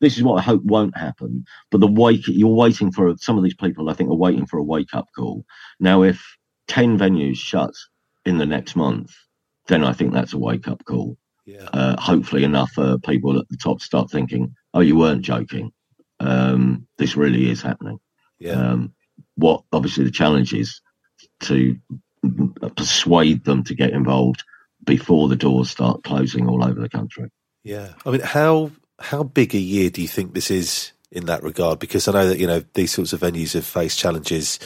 this 0.00 0.16
is 0.16 0.22
what 0.22 0.38
I 0.38 0.42
hope 0.42 0.62
won't 0.64 0.96
happen. 0.96 1.44
But 1.70 1.80
the 1.80 1.86
wake 1.86 2.26
you're 2.28 2.48
waiting 2.48 2.92
for 2.92 3.14
some 3.18 3.36
of 3.36 3.44
these 3.44 3.54
people. 3.54 3.90
I 3.90 3.94
think 3.94 4.10
are 4.10 4.14
waiting 4.14 4.46
for 4.46 4.58
a 4.58 4.62
wake 4.62 4.94
up 4.94 5.06
call. 5.14 5.44
Now, 5.78 6.02
if 6.02 6.24
ten 6.66 6.98
venues 6.98 7.36
shut 7.36 7.74
in 8.24 8.38
the 8.38 8.46
next 8.46 8.76
month, 8.76 9.12
then 9.66 9.84
I 9.84 9.92
think 9.92 10.12
that's 10.12 10.32
a 10.32 10.38
wake 10.38 10.68
up 10.68 10.84
call. 10.84 11.16
Yeah. 11.44 11.68
Uh, 11.72 12.00
hopefully 12.00 12.42
enough 12.42 12.70
for 12.72 12.98
people 12.98 13.38
at 13.38 13.48
the 13.48 13.56
top 13.56 13.80
start 13.80 14.10
thinking, 14.10 14.54
"Oh, 14.72 14.80
you 14.80 14.96
weren't 14.96 15.22
joking. 15.22 15.72
Um, 16.20 16.86
this 16.98 17.16
really 17.16 17.50
is 17.50 17.62
happening." 17.62 17.98
Yeah. 18.38 18.52
Um, 18.52 18.94
what 19.34 19.62
obviously 19.72 20.04
the 20.04 20.10
challenge 20.10 20.54
is 20.54 20.80
to 21.40 21.76
Uh, 22.66 22.70
persuade 22.70 23.44
them 23.44 23.64
to 23.64 23.74
get 23.74 23.90
involved 23.90 24.44
before 24.84 25.28
the 25.28 25.36
doors 25.36 25.70
start 25.70 26.02
closing 26.04 26.48
all 26.48 26.64
over 26.64 26.80
the 26.80 26.88
country. 26.88 27.30
Yeah, 27.62 27.90
I 28.04 28.10
mean, 28.10 28.20
how 28.20 28.70
how 28.98 29.22
big 29.22 29.54
a 29.54 29.58
year 29.58 29.90
do 29.90 30.00
you 30.00 30.08
think 30.08 30.34
this 30.34 30.50
is 30.50 30.92
in 31.10 31.26
that 31.26 31.42
regard? 31.42 31.78
Because 31.78 32.08
I 32.08 32.12
know 32.12 32.28
that 32.28 32.38
you 32.38 32.46
know 32.46 32.62
these 32.74 32.92
sorts 32.92 33.12
of 33.12 33.20
venues 33.20 33.54
have 33.54 33.66
faced 33.66 33.98
challenges 33.98 34.58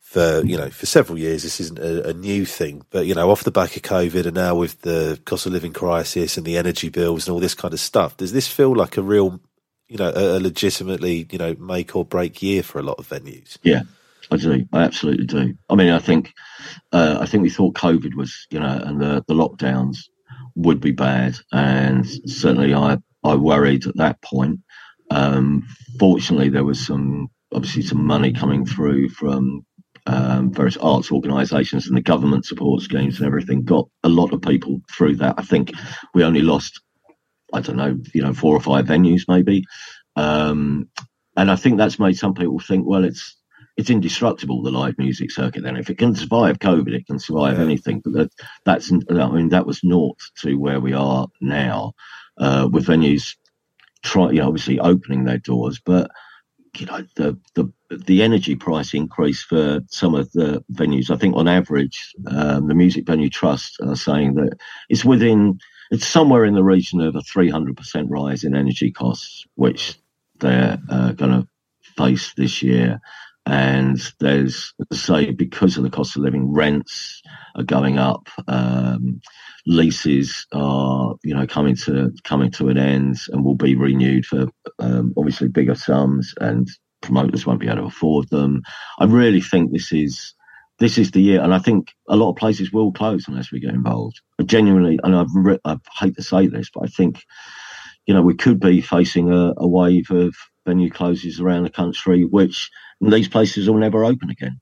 for 0.00 0.42
you 0.44 0.56
know 0.56 0.70
for 0.70 0.86
several 0.86 1.18
years. 1.18 1.42
This 1.42 1.60
isn't 1.60 1.78
a, 1.78 2.10
a, 2.10 2.12
new 2.12 2.44
thing, 2.44 2.84
but 2.90 3.06
you 3.06 3.14
know 3.14 3.30
off 3.30 3.44
the 3.44 3.50
back 3.50 3.76
of 3.76 3.82
COVID 3.82 4.26
and 4.26 4.34
now 4.34 4.54
with 4.54 4.80
the 4.82 5.20
cost 5.24 5.46
of 5.46 5.52
living 5.52 5.72
crisis 5.72 6.36
and 6.36 6.46
the 6.46 6.56
energy 6.56 6.88
bills 6.88 7.26
and 7.26 7.34
all 7.34 7.40
this 7.40 7.54
kind 7.54 7.74
of 7.74 7.80
stuff, 7.80 8.16
does 8.16 8.32
this 8.32 8.48
feel 8.48 8.74
like 8.74 8.96
a 8.96 9.02
real 9.02 9.40
you 9.88 9.96
know 9.96 10.12
a, 10.14 10.38
a 10.38 10.40
legitimately 10.40 11.26
you 11.30 11.38
know 11.38 11.54
make 11.58 11.96
or 11.96 12.04
break 12.04 12.42
year 12.42 12.62
for 12.62 12.78
a 12.78 12.82
lot 12.82 12.98
of 12.98 13.08
venues? 13.08 13.58
Yeah, 13.62 13.82
I 14.30 14.36
do. 14.36 14.66
I 14.72 14.82
absolutely 14.82 15.26
do. 15.26 15.54
I 15.68 15.74
mean, 15.74 15.90
I 15.90 15.98
think, 15.98 16.32
uh, 16.92 17.18
I 17.20 17.26
think 17.26 17.42
we 17.42 17.50
thought 17.50 17.74
COVID 17.74 18.14
was, 18.14 18.46
you 18.50 18.58
know, 18.58 18.80
and 18.84 19.00
the, 19.00 19.24
the 19.28 19.34
lockdowns 19.34 19.98
would 20.56 20.80
be 20.80 20.92
bad, 20.92 21.36
and 21.52 22.06
certainly 22.28 22.74
I 22.74 22.98
I 23.22 23.34
worried 23.34 23.86
at 23.86 23.96
that 23.96 24.20
point. 24.22 24.60
Um, 25.10 25.66
fortunately, 25.98 26.48
there 26.48 26.64
was 26.64 26.84
some 26.84 27.28
obviously 27.52 27.82
some 27.82 28.04
money 28.04 28.32
coming 28.32 28.66
through 28.66 29.10
from 29.10 29.64
um, 30.06 30.52
various 30.52 30.76
arts 30.76 31.10
organisations 31.10 31.86
and 31.86 31.96
the 31.96 32.02
government 32.02 32.46
support 32.46 32.82
schemes 32.82 33.18
and 33.18 33.26
everything. 33.26 33.64
Got 33.64 33.88
a 34.02 34.08
lot 34.08 34.32
of 34.32 34.42
people 34.42 34.80
through 34.90 35.16
that. 35.16 35.34
I 35.38 35.42
think 35.42 35.72
we 36.14 36.24
only 36.24 36.42
lost, 36.42 36.80
I 37.52 37.60
don't 37.60 37.76
know, 37.76 37.98
you 38.14 38.22
know, 38.22 38.34
four 38.34 38.56
or 38.56 38.60
five 38.60 38.86
venues 38.86 39.22
maybe. 39.28 39.64
Um, 40.14 40.88
and 41.36 41.50
I 41.50 41.56
think 41.56 41.76
that's 41.76 41.98
made 41.98 42.16
some 42.16 42.34
people 42.34 42.58
think, 42.58 42.86
well, 42.86 43.04
it's 43.04 43.36
it's 43.76 43.90
indestructible 43.90 44.62
the 44.62 44.70
live 44.70 44.96
music 44.98 45.30
circuit. 45.30 45.62
Then, 45.62 45.76
if 45.76 45.90
it 45.90 45.98
can 45.98 46.14
survive 46.14 46.58
COVID, 46.58 46.94
it 46.94 47.06
can 47.06 47.18
survive 47.18 47.58
yeah. 47.58 47.64
anything. 47.64 48.00
But 48.00 48.12
that, 48.14 48.30
that's 48.64 48.92
I 48.92 49.28
mean 49.28 49.50
that 49.50 49.66
was 49.66 49.84
naught 49.84 50.18
to 50.38 50.54
where 50.54 50.80
we 50.80 50.92
are 50.92 51.28
now 51.40 51.92
uh, 52.38 52.68
with 52.70 52.86
venues 52.86 53.36
try 54.02 54.30
you 54.30 54.40
know 54.40 54.48
obviously 54.48 54.78
opening 54.78 55.24
their 55.24 55.38
doors, 55.38 55.80
but 55.84 56.10
you 56.78 56.86
know 56.86 57.04
the 57.16 57.38
the 57.54 57.70
the 58.04 58.22
energy 58.22 58.56
price 58.56 58.94
increase 58.94 59.42
for 59.42 59.80
some 59.88 60.14
of 60.14 60.30
the 60.32 60.64
venues. 60.72 61.10
I 61.10 61.16
think 61.16 61.36
on 61.36 61.48
average, 61.48 62.14
um, 62.26 62.68
the 62.68 62.74
Music 62.74 63.06
Venue 63.06 63.30
Trust 63.30 63.78
are 63.80 63.96
saying 63.96 64.34
that 64.34 64.58
it's 64.88 65.04
within 65.04 65.58
it's 65.90 66.06
somewhere 66.06 66.44
in 66.44 66.54
the 66.54 66.64
region 66.64 67.00
of 67.00 67.14
a 67.14 67.20
300% 67.20 68.06
rise 68.08 68.42
in 68.42 68.56
energy 68.56 68.90
costs, 68.90 69.46
which 69.54 69.96
they're 70.40 70.78
uh, 70.88 71.12
going 71.12 71.30
to 71.30 71.48
face 71.96 72.34
this 72.36 72.60
year. 72.60 73.00
And 73.46 74.00
there's, 74.18 74.74
say, 74.92 75.30
because 75.30 75.76
of 75.76 75.84
the 75.84 75.90
cost 75.90 76.16
of 76.16 76.22
living, 76.22 76.52
rents 76.52 77.22
are 77.54 77.62
going 77.62 77.96
up. 77.96 78.28
Um, 78.48 79.20
leases 79.66 80.46
are, 80.52 81.14
you 81.22 81.34
know, 81.34 81.46
coming 81.46 81.76
to 81.76 82.12
coming 82.24 82.50
to 82.52 82.68
an 82.68 82.76
end 82.76 83.18
and 83.28 83.44
will 83.44 83.54
be 83.54 83.76
renewed 83.76 84.26
for 84.26 84.48
um, 84.80 85.14
obviously 85.16 85.46
bigger 85.46 85.76
sums, 85.76 86.34
and 86.40 86.68
promoters 87.02 87.46
won't 87.46 87.60
be 87.60 87.68
able 87.68 87.76
to 87.76 87.84
afford 87.84 88.28
them. 88.30 88.62
I 88.98 89.04
really 89.04 89.40
think 89.40 89.70
this 89.70 89.92
is 89.92 90.34
this 90.78 90.98
is 90.98 91.12
the 91.12 91.22
year, 91.22 91.40
and 91.40 91.54
I 91.54 91.58
think 91.58 91.92
a 92.08 92.16
lot 92.16 92.30
of 92.30 92.36
places 92.36 92.72
will 92.72 92.92
close 92.92 93.28
unless 93.28 93.52
we 93.52 93.60
get 93.60 93.74
involved. 93.74 94.20
I 94.40 94.42
genuinely, 94.42 94.98
and 95.02 95.14
I've 95.14 95.34
re- 95.34 95.60
I 95.64 95.76
hate 95.98 96.16
to 96.16 96.22
say 96.22 96.48
this, 96.48 96.70
but 96.74 96.82
I 96.82 96.88
think 96.88 97.22
you 98.06 98.14
know 98.14 98.22
we 98.22 98.34
could 98.34 98.60
be 98.60 98.80
facing 98.80 99.32
a, 99.32 99.54
a 99.56 99.68
wave 99.68 100.10
of 100.10 100.34
venue 100.66 100.90
closes 100.90 101.40
around 101.40 101.62
the 101.62 101.70
country, 101.70 102.24
which 102.24 102.70
these 103.00 103.28
places 103.28 103.68
will 103.68 103.78
never 103.78 104.04
open 104.04 104.30
again. 104.30 104.60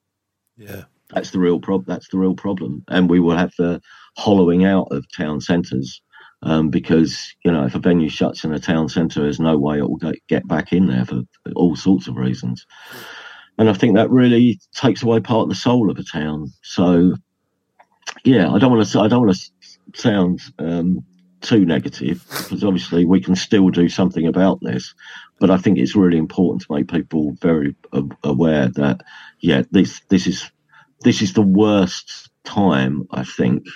Yeah, 0.57 0.85
that's 1.11 1.31
the 1.31 1.39
real 1.39 1.61
problem. 1.61 1.87
That's 1.89 2.09
the 2.09 2.19
real 2.19 2.35
problem, 2.35 2.85
and 2.89 3.09
we 3.09 3.21
will 3.21 3.37
have 3.37 3.53
the 3.59 3.81
hollowing 4.17 4.65
out 4.65 4.89
of 4.91 5.05
town 5.17 5.41
centres 5.41 6.01
um, 6.45 6.69
because 6.69 7.35
you 7.45 7.51
know 7.51 7.65
if 7.65 7.75
a 7.75 7.79
venue 7.79 8.09
shuts 8.09 8.45
in 8.45 8.53
a 8.53 8.59
town 8.59 8.89
centre, 8.89 9.23
there's 9.23 9.41
no 9.41 9.59
way 9.59 9.79
it 9.79 9.89
will 9.89 10.13
get 10.29 10.47
back 10.47 10.73
in 10.73 10.87
there 10.87 11.05
for 11.05 11.23
all 11.57 11.75
sorts 11.75 12.07
of 12.07 12.17
reasons. 12.17 12.67
And 13.59 13.71
I 13.71 13.73
think 13.73 13.95
that 13.95 14.11
really 14.11 14.61
takes 14.75 15.03
away 15.03 15.21
part 15.21 15.45
of 15.45 15.49
the 15.49 15.55
soul 15.55 15.91
of 15.91 15.99
a 15.99 16.03
town. 16.03 16.53
So, 16.63 17.15
yeah, 18.25 18.51
I 18.51 18.59
don't 18.59 18.73
want 18.73 18.87
to. 18.87 19.01
I 19.01 19.09
don't 19.09 19.27
want 19.27 19.37
to 19.37 20.01
sound 20.01 20.41
um, 20.59 21.05
too 21.45 21.65
negative 21.65 22.25
because 22.29 22.65
obviously 22.65 23.05
we 23.05 23.21
can 23.21 23.37
still 23.37 23.69
do 23.71 23.89
something 23.89 24.27
about 24.27 24.61
this. 24.61 24.95
But 25.39 25.51
I 25.51 25.59
think 25.59 25.79
it's 25.79 25.97
really 25.97 26.19
important 26.19 26.63
to 26.63 26.73
make 26.73 26.89
people 26.89 27.37
very 27.41 27.77
aware 28.23 28.69
that 28.69 29.03
yeah, 29.41 29.63
this 29.71 30.01
this 30.09 30.27
is 30.27 30.51
this 31.01 31.23
is 31.23 31.35
the 31.35 31.43
worst 31.43 32.31
time 32.45 33.07
I 33.11 33.25
think 33.25 33.67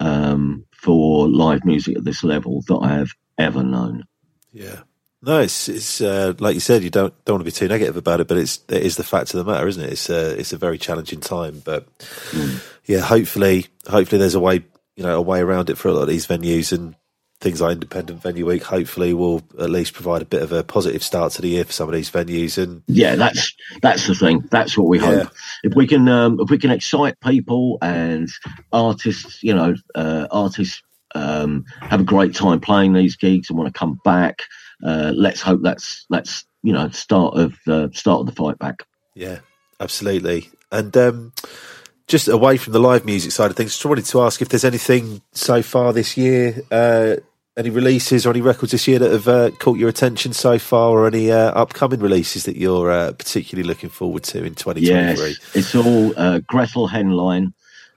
um, 0.00 0.66
for 0.72 1.28
live 1.28 1.64
music 1.64 1.96
at 1.96 2.04
this 2.04 2.22
level 2.22 2.62
that 2.68 2.76
I 2.76 2.94
have 2.98 3.10
ever 3.38 3.62
known. 3.62 4.04
Yeah. 4.52 4.80
No, 5.22 5.40
it's 5.40 5.68
it's 5.68 6.00
uh, 6.00 6.34
like 6.38 6.54
you 6.54 6.60
said. 6.60 6.84
You 6.84 6.90
don't 6.90 7.12
don't 7.24 7.34
want 7.34 7.40
to 7.40 7.50
be 7.50 7.50
too 7.50 7.68
negative 7.68 7.96
about 7.96 8.20
it, 8.20 8.28
but 8.28 8.36
it's 8.36 8.60
it 8.68 8.82
is 8.82 8.96
the 8.96 9.02
fact 9.02 9.34
of 9.34 9.44
the 9.44 9.50
matter, 9.50 9.66
isn't 9.66 9.82
it? 9.82 9.92
It's 9.92 10.10
a 10.10 10.32
uh, 10.32 10.34
it's 10.34 10.52
a 10.52 10.58
very 10.58 10.78
challenging 10.78 11.20
time, 11.20 11.62
but 11.64 11.86
mm. 12.30 12.62
yeah, 12.84 13.00
hopefully 13.00 13.66
hopefully 13.88 14.18
there's 14.18 14.34
a 14.34 14.40
way 14.40 14.64
you 14.94 15.02
know 15.02 15.16
a 15.16 15.22
way 15.22 15.40
around 15.40 15.70
it 15.70 15.78
for 15.78 15.88
a 15.88 15.92
lot 15.92 16.02
of 16.02 16.08
these 16.08 16.26
venues, 16.26 16.70
and 16.70 16.94
things 17.40 17.60
like 17.60 17.72
Independent 17.72 18.22
Venue 18.22 18.46
Week 18.46 18.62
hopefully 18.62 19.12
will 19.12 19.42
at 19.58 19.70
least 19.70 19.92
provide 19.92 20.22
a 20.22 20.26
bit 20.26 20.42
of 20.42 20.52
a 20.52 20.64
positive 20.64 21.02
start 21.02 21.32
to 21.32 21.42
the 21.42 21.48
year 21.48 21.64
for 21.64 21.72
some 21.72 21.88
of 21.88 21.94
these 21.94 22.10
venues. 22.10 22.62
And 22.62 22.82
yeah, 22.86 23.14
that's 23.14 23.54
that's 23.82 24.06
the 24.06 24.14
thing. 24.14 24.48
That's 24.50 24.76
what 24.76 24.88
we 24.88 25.00
yeah. 25.00 25.24
hope. 25.24 25.32
If 25.62 25.74
we 25.74 25.86
can 25.86 26.08
um, 26.08 26.40
if 26.40 26.50
we 26.50 26.58
can 26.58 26.70
excite 26.70 27.20
people 27.20 27.78
and 27.82 28.28
artists, 28.72 29.42
you 29.42 29.54
know, 29.54 29.74
uh, 29.94 30.26
artists 30.30 30.82
um, 31.14 31.64
have 31.80 32.00
a 32.00 32.04
great 32.04 32.34
time 32.34 32.60
playing 32.60 32.92
these 32.92 33.16
gigs 33.16 33.50
and 33.50 33.58
want 33.58 33.72
to 33.72 33.78
come 33.78 34.00
back. 34.04 34.42
Uh, 34.84 35.12
let's 35.14 35.40
hope 35.40 35.60
that's 35.62 36.06
that's 36.10 36.46
you 36.62 36.72
know 36.72 36.88
start 36.90 37.36
of 37.36 37.54
the 37.66 37.90
start 37.92 38.20
of 38.20 38.26
the 38.26 38.32
fight 38.32 38.58
back. 38.58 38.86
Yeah, 39.14 39.40
absolutely. 39.80 40.50
And 40.72 40.96
um, 40.96 41.32
just 42.06 42.28
away 42.28 42.56
from 42.56 42.72
the 42.72 42.78
live 42.78 43.04
music 43.04 43.32
side 43.32 43.50
of 43.50 43.56
things, 43.56 43.72
just 43.72 43.84
wanted 43.84 44.04
to 44.06 44.22
ask 44.22 44.40
if 44.40 44.48
there's 44.48 44.64
anything 44.64 45.22
so 45.32 45.62
far 45.62 45.92
this 45.92 46.16
year, 46.16 46.62
uh, 46.70 47.16
any 47.56 47.70
releases 47.70 48.26
or 48.26 48.30
any 48.30 48.40
records 48.40 48.72
this 48.72 48.86
year 48.86 48.98
that 48.98 49.10
have 49.10 49.28
uh, 49.28 49.50
caught 49.58 49.78
your 49.78 49.88
attention 49.88 50.32
so 50.32 50.58
far, 50.58 50.90
or 50.90 51.06
any 51.06 51.32
uh, 51.32 51.50
upcoming 51.52 52.00
releases 52.00 52.44
that 52.44 52.56
you're 52.56 52.90
uh, 52.90 53.12
particularly 53.12 53.66
looking 53.66 53.88
forward 53.88 54.22
to 54.24 54.44
in 54.44 54.54
2023? 54.54 55.28
Yes, 55.28 55.38
it's 55.54 55.74
all 55.74 56.12
uh, 56.18 56.40
Gretel 56.46 56.88
Hänlyn. 56.88 57.52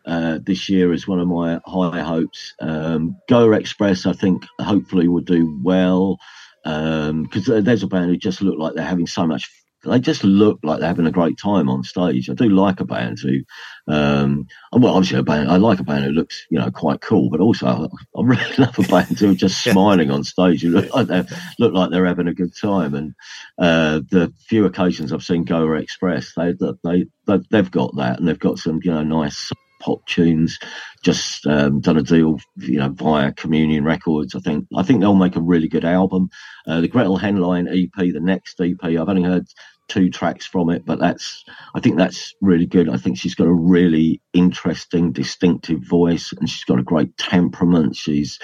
Uh, 0.06 0.40
this 0.42 0.70
year 0.70 0.92
is 0.92 1.08
one 1.08 1.20
of 1.20 1.28
my 1.28 1.62
high 1.66 2.00
hopes. 2.00 2.56
Um, 2.60 3.18
Express, 3.30 4.06
I 4.08 4.14
think, 4.14 4.44
hopefully 4.60 5.08
will 5.08 5.22
do 5.22 5.60
well 5.62 6.18
because 6.64 7.50
um, 7.50 7.64
there's 7.64 7.84
a 7.84 7.88
band 7.88 8.10
who 8.10 8.18
just 8.18 8.42
look 8.42 8.58
like 8.58 8.74
they're 8.74 8.86
having 8.86 9.08
so 9.08 9.28
much 9.28 9.52
they 9.84 10.00
just 10.00 10.24
look 10.24 10.60
like 10.64 10.80
they're 10.80 10.90
having 10.90 11.08
a 11.08 11.12
great 11.12 11.38
time 11.38 11.70
on 11.70 11.84
stage. 11.84 12.30
I 12.30 12.34
do 12.34 12.50
like 12.50 12.80
a 12.80 12.86
band 12.86 13.20
who, 13.20 13.40
um, 13.88 14.48
well, 14.74 14.96
obviously 14.96 15.20
a 15.20 15.24
band. 15.24 15.50
I 15.50 15.58
like 15.58 15.80
a 15.80 15.84
band 15.84 16.06
who 16.06 16.12
looks, 16.12 16.46
you 16.50 16.60
know, 16.60 16.70
quite 16.70 17.02
cool, 17.02 17.30
but 17.30 17.40
also 17.40 17.66
I, 17.68 18.20
I 18.20 18.24
really 18.24 18.54
love 18.58 18.78
a 18.78 18.84
band 18.84 19.18
who 19.20 19.32
are 19.32 19.36
just 19.36 19.64
smiling 19.64 20.12
on 20.12 20.24
stage. 20.24 20.62
Who 20.62 20.70
look 20.70 20.94
like 20.94 21.08
they 21.08 21.24
look 21.60 21.74
like 21.74 21.92
they're 21.92 22.06
having 22.06 22.28
a 22.28 22.34
good 22.34 22.56
time. 22.56 22.94
And 22.94 23.16
uh, 23.58 24.02
the 24.10 24.34
few 24.48 24.66
occasions 24.66 25.14
I've 25.14 25.24
seen 25.24 25.44
Goa 25.44 25.78
Express, 25.78 26.34
they 26.36 26.54
they 26.84 27.06
they've 27.50 27.72
got 27.72 27.96
that, 27.96 28.20
and 28.20 28.28
they've 28.28 28.38
got 28.38 28.60
some, 28.60 28.80
you 28.84 28.92
know, 28.92 29.04
nice 29.04 29.52
pop 29.80 30.06
tunes. 30.06 30.60
Just 31.04 31.48
um, 31.48 31.80
done 31.80 31.98
a 31.98 32.04
deal, 32.04 32.40
you 32.58 32.80
know, 32.80 32.90
via 32.90 33.32
Communion 33.34 33.84
Records. 33.84 34.36
I 34.36 34.40
think 34.40 34.68
I 34.76 34.84
think 34.84 35.00
they'll 35.00 35.16
make 35.16 35.36
a 35.36 35.42
really 35.42 35.68
good 35.68 35.86
album. 35.86 36.30
Uh, 36.68 36.82
the 36.82 36.88
Gretel 36.88 37.20
Hänlyn 37.20 37.68
EP, 37.68 38.14
the 38.14 38.20
next 38.20 38.60
EP, 38.62 38.78
I've 38.84 39.10
only 39.10 39.24
heard 39.24 39.48
two 39.90 40.10
tracks 40.10 40.46
from 40.46 40.70
it, 40.70 40.86
but 40.86 41.00
that's 41.00 41.44
I 41.76 41.80
think 41.80 41.98
that's 41.98 42.34
really 42.42 42.66
good. 42.66 42.90
I 42.90 42.98
think 42.98 43.18
she's 43.18 43.36
got 43.36 43.48
a 43.48 43.54
really 43.54 44.22
interesting, 44.34 45.12
distinctive 45.12 45.82
voice, 45.82 46.32
and 46.32 46.50
she's 46.50 46.64
got 46.64 46.80
a 46.80 46.84
great 46.84 47.18
temperament. 47.18 47.96
She's, 47.96 48.40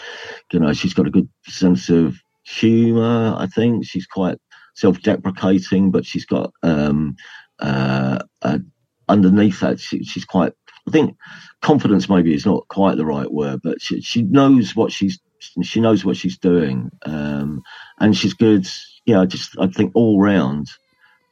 you 0.51 0.59
know, 0.59 0.73
she's 0.73 0.93
got 0.93 1.07
a 1.07 1.11
good 1.11 1.29
sense 1.47 1.89
of 1.89 2.17
humour. 2.43 3.35
I 3.37 3.47
think 3.47 3.85
she's 3.85 4.07
quite 4.07 4.37
self-deprecating, 4.75 5.91
but 5.91 6.05
she's 6.05 6.25
got 6.25 6.51
um, 6.63 7.15
uh, 7.59 8.19
uh, 8.41 8.59
underneath 9.07 9.61
that 9.61 9.79
she, 9.79 10.03
she's 10.03 10.25
quite 10.25 10.53
I 10.87 10.91
think 10.91 11.17
confidence 11.61 12.09
maybe 12.09 12.33
is 12.33 12.45
not 12.45 12.67
quite 12.67 12.97
the 12.97 13.05
right 13.05 13.31
word, 13.31 13.61
but 13.63 13.81
she, 13.81 14.01
she 14.01 14.21
knows 14.21 14.75
what 14.75 14.91
she's 14.91 15.19
she 15.61 15.79
knows 15.79 16.03
what 16.03 16.17
she's 16.17 16.37
doing, 16.37 16.89
um, 17.03 17.61
and 17.99 18.15
she's 18.15 18.33
good. 18.33 18.67
Yeah, 19.05 19.21
I 19.21 19.25
just 19.25 19.57
I 19.59 19.67
think 19.67 19.91
all 19.93 20.19
round, 20.19 20.69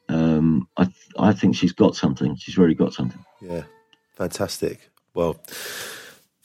um, 0.08 0.68
I 0.76 0.88
I 1.18 1.32
think 1.32 1.56
she's 1.56 1.72
got 1.72 1.96
something. 1.96 2.36
She's 2.36 2.58
really 2.58 2.74
got 2.74 2.94
something. 2.94 3.24
Yeah, 3.40 3.64
fantastic. 4.16 4.90
Well, 5.14 5.40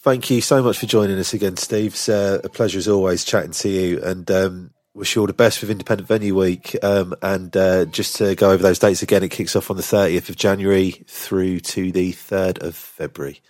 Thank 0.02 0.30
you 0.30 0.40
so 0.40 0.64
much 0.64 0.78
for 0.78 0.86
joining 0.86 1.20
us 1.20 1.34
again, 1.34 1.58
Steve. 1.58 1.92
It's 1.92 2.08
uh, 2.08 2.40
a 2.42 2.48
pleasure 2.48 2.78
as 2.78 2.88
always 2.88 3.26
chatting 3.26 3.52
to 3.52 3.68
you, 3.68 4.02
and 4.02 4.32
um, 4.32 4.72
wish 4.94 5.16
you 5.16 5.22
all 5.22 5.28
the 5.28 5.34
best 5.34 5.62
with 5.62 5.72
Independent 5.72 6.08
Venue 6.08 6.36
Week. 6.36 6.76
Um, 6.84 7.16
and 7.22 7.56
uh, 7.56 7.86
just 7.86 8.16
to 8.18 8.36
go 8.36 8.52
over 8.52 8.62
those 8.62 8.80
dates 8.80 9.02
again, 9.02 9.24
it 9.24 9.32
kicks 9.32 9.56
off 9.56 9.70
on 9.70 9.78
the 9.78 9.84
30th 9.84 10.30
of 10.30 10.36
January 10.36 10.92
through 11.08 11.60
to 11.62 11.92
the 11.92 12.14
3rd 12.14 12.60
of 12.64 12.76
February. 12.76 13.42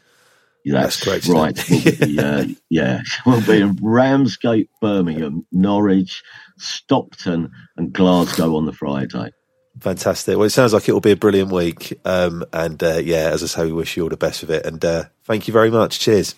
That's, 0.65 1.03
That's 1.03 1.25
great. 1.27 1.35
Right. 1.35 1.69
We'll 1.69 2.07
be, 2.07 2.19
uh, 2.19 2.45
yeah. 2.69 3.01
We'll 3.25 3.45
be 3.45 3.61
in 3.61 3.77
Ramsgate, 3.81 4.69
Birmingham, 4.81 5.45
Norwich, 5.51 6.23
Stockton, 6.57 7.51
and 7.77 7.93
Glasgow 7.93 8.55
on 8.55 8.65
the 8.65 8.73
Friday. 8.73 9.31
Fantastic. 9.79 10.35
Well, 10.35 10.45
it 10.45 10.51
sounds 10.51 10.73
like 10.73 10.89
it 10.89 10.91
will 10.91 10.99
be 10.99 11.11
a 11.11 11.17
brilliant 11.17 11.51
week. 11.51 11.97
Um, 12.03 12.43
and 12.51 12.81
uh, 12.83 12.97
yeah, 12.97 13.29
as 13.31 13.43
I 13.43 13.47
say, 13.47 13.65
we 13.65 13.71
wish 13.71 13.95
you 13.95 14.03
all 14.03 14.09
the 14.09 14.17
best 14.17 14.43
of 14.43 14.49
it. 14.49 14.65
And 14.65 14.83
uh, 14.83 15.05
thank 15.23 15.47
you 15.47 15.53
very 15.53 15.71
much. 15.71 15.99
Cheers. 15.99 16.35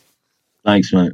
Thanks, 0.63 0.93
mate. 0.93 1.13